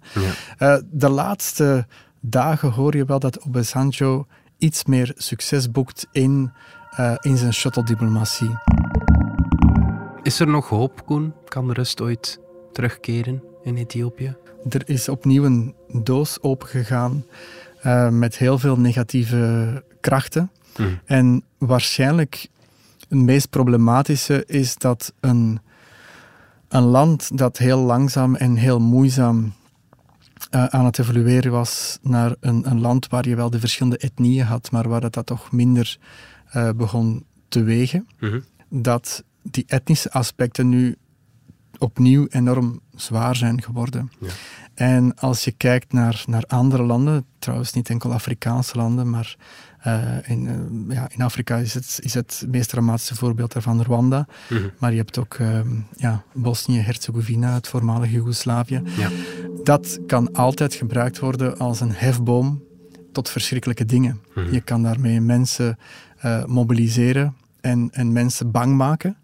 Ja. 0.58 0.76
Uh, 0.76 0.82
de 0.90 1.08
laatste 1.08 1.86
dagen 2.20 2.70
hoor 2.70 2.96
je 2.96 3.04
wel 3.04 3.18
dat 3.18 3.40
Obasanjo 3.40 4.26
iets 4.58 4.84
meer 4.84 5.12
succes 5.16 5.70
boekt 5.70 6.06
in, 6.12 6.52
uh, 7.00 7.14
in 7.20 7.36
zijn 7.36 7.54
shuttle-diplomatie. 7.54 8.58
Is 10.22 10.40
er 10.40 10.48
nog 10.48 10.68
hoop, 10.68 11.06
Koen? 11.06 11.32
Kan 11.44 11.66
de 11.66 11.72
rust 11.72 12.00
ooit 12.00 12.40
terugkeren 12.72 13.42
in 13.62 13.76
Ethiopië? 13.76 14.36
Er 14.68 14.88
is 14.88 15.08
opnieuw 15.08 15.44
een 15.44 15.74
doos 16.02 16.42
opengegaan 16.42 17.24
uh, 17.86 18.08
met 18.08 18.36
heel 18.36 18.58
veel 18.58 18.78
negatieve 18.78 19.84
krachten. 20.00 20.50
Hmm. 20.74 21.00
En 21.04 21.44
waarschijnlijk 21.58 22.48
het 23.08 23.18
meest 23.18 23.50
problematische 23.50 24.44
is 24.46 24.76
dat 24.76 25.12
een 25.20 25.60
een 26.72 26.82
land 26.82 27.38
dat 27.38 27.58
heel 27.58 27.78
langzaam 27.78 28.34
en 28.34 28.56
heel 28.56 28.80
moeizaam 28.80 29.52
uh, 30.50 30.64
aan 30.64 30.84
het 30.84 30.98
evolueren 30.98 31.52
was 31.52 31.98
naar 32.02 32.34
een, 32.40 32.70
een, 32.70 32.80
land 32.80 33.08
waar 33.08 33.28
je 33.28 33.36
wel 33.36 33.50
de 33.50 33.60
verschillende 33.60 33.98
etnieën 33.98 34.44
had, 34.44 34.70
maar 34.70 34.88
waar 34.88 35.00
dat, 35.00 35.12
dat 35.12 35.26
toch 35.26 35.52
minder 35.52 35.98
uh, 36.56 36.70
begon 36.76 37.24
te 37.48 37.62
wegen. 37.62 38.06
Mhm. 38.20 38.40
Dat 38.68 39.24
die 39.42 39.64
etnische 39.66 40.10
aspecten 40.10 40.68
nu 40.68 40.96
opnieuw 41.78 42.26
enorm 42.28 42.80
zwaar 42.94 43.36
zijn 43.36 43.62
geworden. 43.62 44.12
Ja. 44.20 44.28
En 44.74 45.14
als 45.14 45.44
je 45.44 45.52
kijkt 45.52 45.92
naar, 45.92 46.24
naar 46.26 46.44
andere 46.46 46.82
landen, 46.82 47.26
trouwens 47.38 47.72
niet 47.72 47.90
enkel 47.90 48.12
Afrikaanse 48.12 48.76
landen, 48.76 49.10
maar 49.10 49.36
in, 50.26 50.44
uh, 50.88 50.94
ja, 50.96 51.08
in 51.10 51.22
Afrika 51.22 51.56
is 51.56 51.74
het, 51.74 51.98
is 52.02 52.14
het 52.14 52.44
meest 52.48 52.68
dramatische 52.68 53.14
voorbeeld 53.14 53.52
daarvan 53.52 53.82
Rwanda. 53.82 54.26
Mm 54.48 54.56
-hmm. 54.56 54.70
Maar 54.78 54.90
je 54.90 54.96
hebt 54.96 55.18
ook 55.18 55.38
uh, 55.38 55.60
ja, 55.96 56.24
Bosnië-Herzegovina, 56.32 57.54
het 57.54 57.68
voormalige 57.68 58.12
Joegoslavië. 58.12 58.82
Ja. 58.96 59.08
Dat 59.64 59.98
kan 60.06 60.32
altijd 60.32 60.74
gebruikt 60.74 61.18
worden 61.18 61.58
als 61.58 61.80
een 61.80 61.92
hefboom 61.92 62.62
tot 63.12 63.28
verschrikkelijke 63.28 63.84
dingen. 63.84 64.20
Mm 64.34 64.42
-hmm. 64.42 64.52
Je 64.52 64.60
kan 64.60 64.82
daarmee 64.82 65.20
mensen 65.20 65.78
mobiliseren 66.46 67.34
en, 67.60 67.88
en 67.92 68.12
mensen 68.12 68.50
bang 68.50 68.76
maken. 68.76 69.16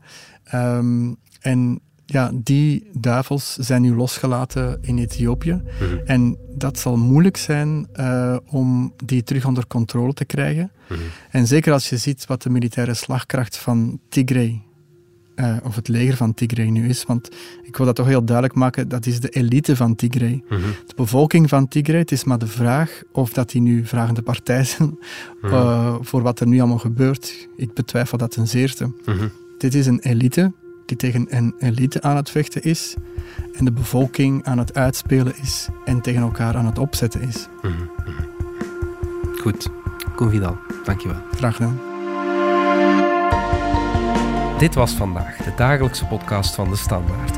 Um, 0.55 1.17
en 1.41 1.81
ja, 2.11 2.31
die 2.35 2.91
duivels 2.93 3.55
zijn 3.57 3.83
nu 3.83 3.95
losgelaten 3.95 4.79
in 4.81 4.99
Ethiopië. 4.99 5.63
Mhm. 5.81 5.99
En 6.05 6.37
dat 6.55 6.79
zal 6.79 6.97
moeilijk 6.97 7.37
zijn 7.37 7.87
uh, 7.97 8.37
om 8.47 8.95
die 9.05 9.23
terug 9.23 9.47
onder 9.47 9.67
controle 9.67 10.13
te 10.13 10.25
krijgen. 10.25 10.71
Mhm. 10.89 11.01
En 11.31 11.47
zeker 11.47 11.73
als 11.73 11.89
je 11.89 11.97
ziet 11.97 12.27
wat 12.27 12.43
de 12.43 12.51
militaire 12.51 12.95
slagkracht 12.95 13.57
van 13.57 14.01
Tigray, 14.09 14.63
uh, 15.37 15.57
of 15.63 15.77
het 15.77 15.89
leger 15.89 16.17
van 16.17 16.35
Tigray 16.35 16.67
nu 16.67 16.89
is. 16.89 17.05
Want 17.05 17.29
ik 17.63 17.77
wil 17.77 17.87
dat 17.87 17.95
toch 17.95 18.07
heel 18.07 18.25
duidelijk 18.25 18.57
maken, 18.57 18.89
dat 18.89 19.07
is 19.07 19.21
de 19.21 19.29
elite 19.29 19.77
van 19.77 19.95
Tigray. 19.95 20.43
Mm 20.49 20.59
De 20.87 20.95
bevolking 20.97 21.49
van 21.49 21.69
Tigray, 21.69 21.99
het 21.99 22.13
is 22.13 22.25
maar 22.25 22.39
de 22.39 22.47
vraag 22.47 23.03
of 23.13 23.33
dat 23.33 23.51
die 23.51 23.61
nu 23.61 23.87
vragende 23.87 24.23
partij 24.23 24.65
zijn 24.77 24.99
uh, 25.43 25.97
voor 26.01 26.23
wat 26.23 26.41
er 26.41 26.47
nu 26.47 26.59
allemaal 26.59 26.79
gebeurt. 26.79 27.49
Ik 27.57 27.75
betwijfel 27.75 28.19
dat 28.19 28.31
ten 28.31 28.49
zeerste. 28.49 28.93
Mhm. 29.05 29.29
Dit 29.59 29.75
is 29.75 29.87
een 29.87 30.01
elite 30.01 30.53
die 30.89 30.97
tegen 30.97 31.27
een 31.29 31.55
elite 31.59 32.03
aan 32.03 32.17
het 32.17 32.31
vechten 32.31 32.63
is 32.63 32.95
en 33.53 33.65
de 33.65 33.73
bevolking 33.73 34.45
aan 34.45 34.59
het 34.59 34.75
uitspelen 34.75 35.35
is 35.43 35.69
en 35.85 36.01
tegen 36.01 36.23
elkaar 36.23 36.57
aan 36.57 36.67
het 36.67 36.79
opzetten 36.79 37.21
is. 37.21 37.49
Goed, 39.41 39.69
Koen 40.17 40.31
Vidal, 40.31 40.57
dankjewel. 40.85 41.21
Graag 41.37 41.57
gedaan. 41.57 41.81
Dit 44.59 44.75
was 44.75 44.93
vandaag 44.93 45.37
de 45.37 45.53
dagelijkse 45.57 46.07
podcast 46.07 46.55
van 46.55 46.71
de 46.71 46.77
Standaard. 46.77 47.38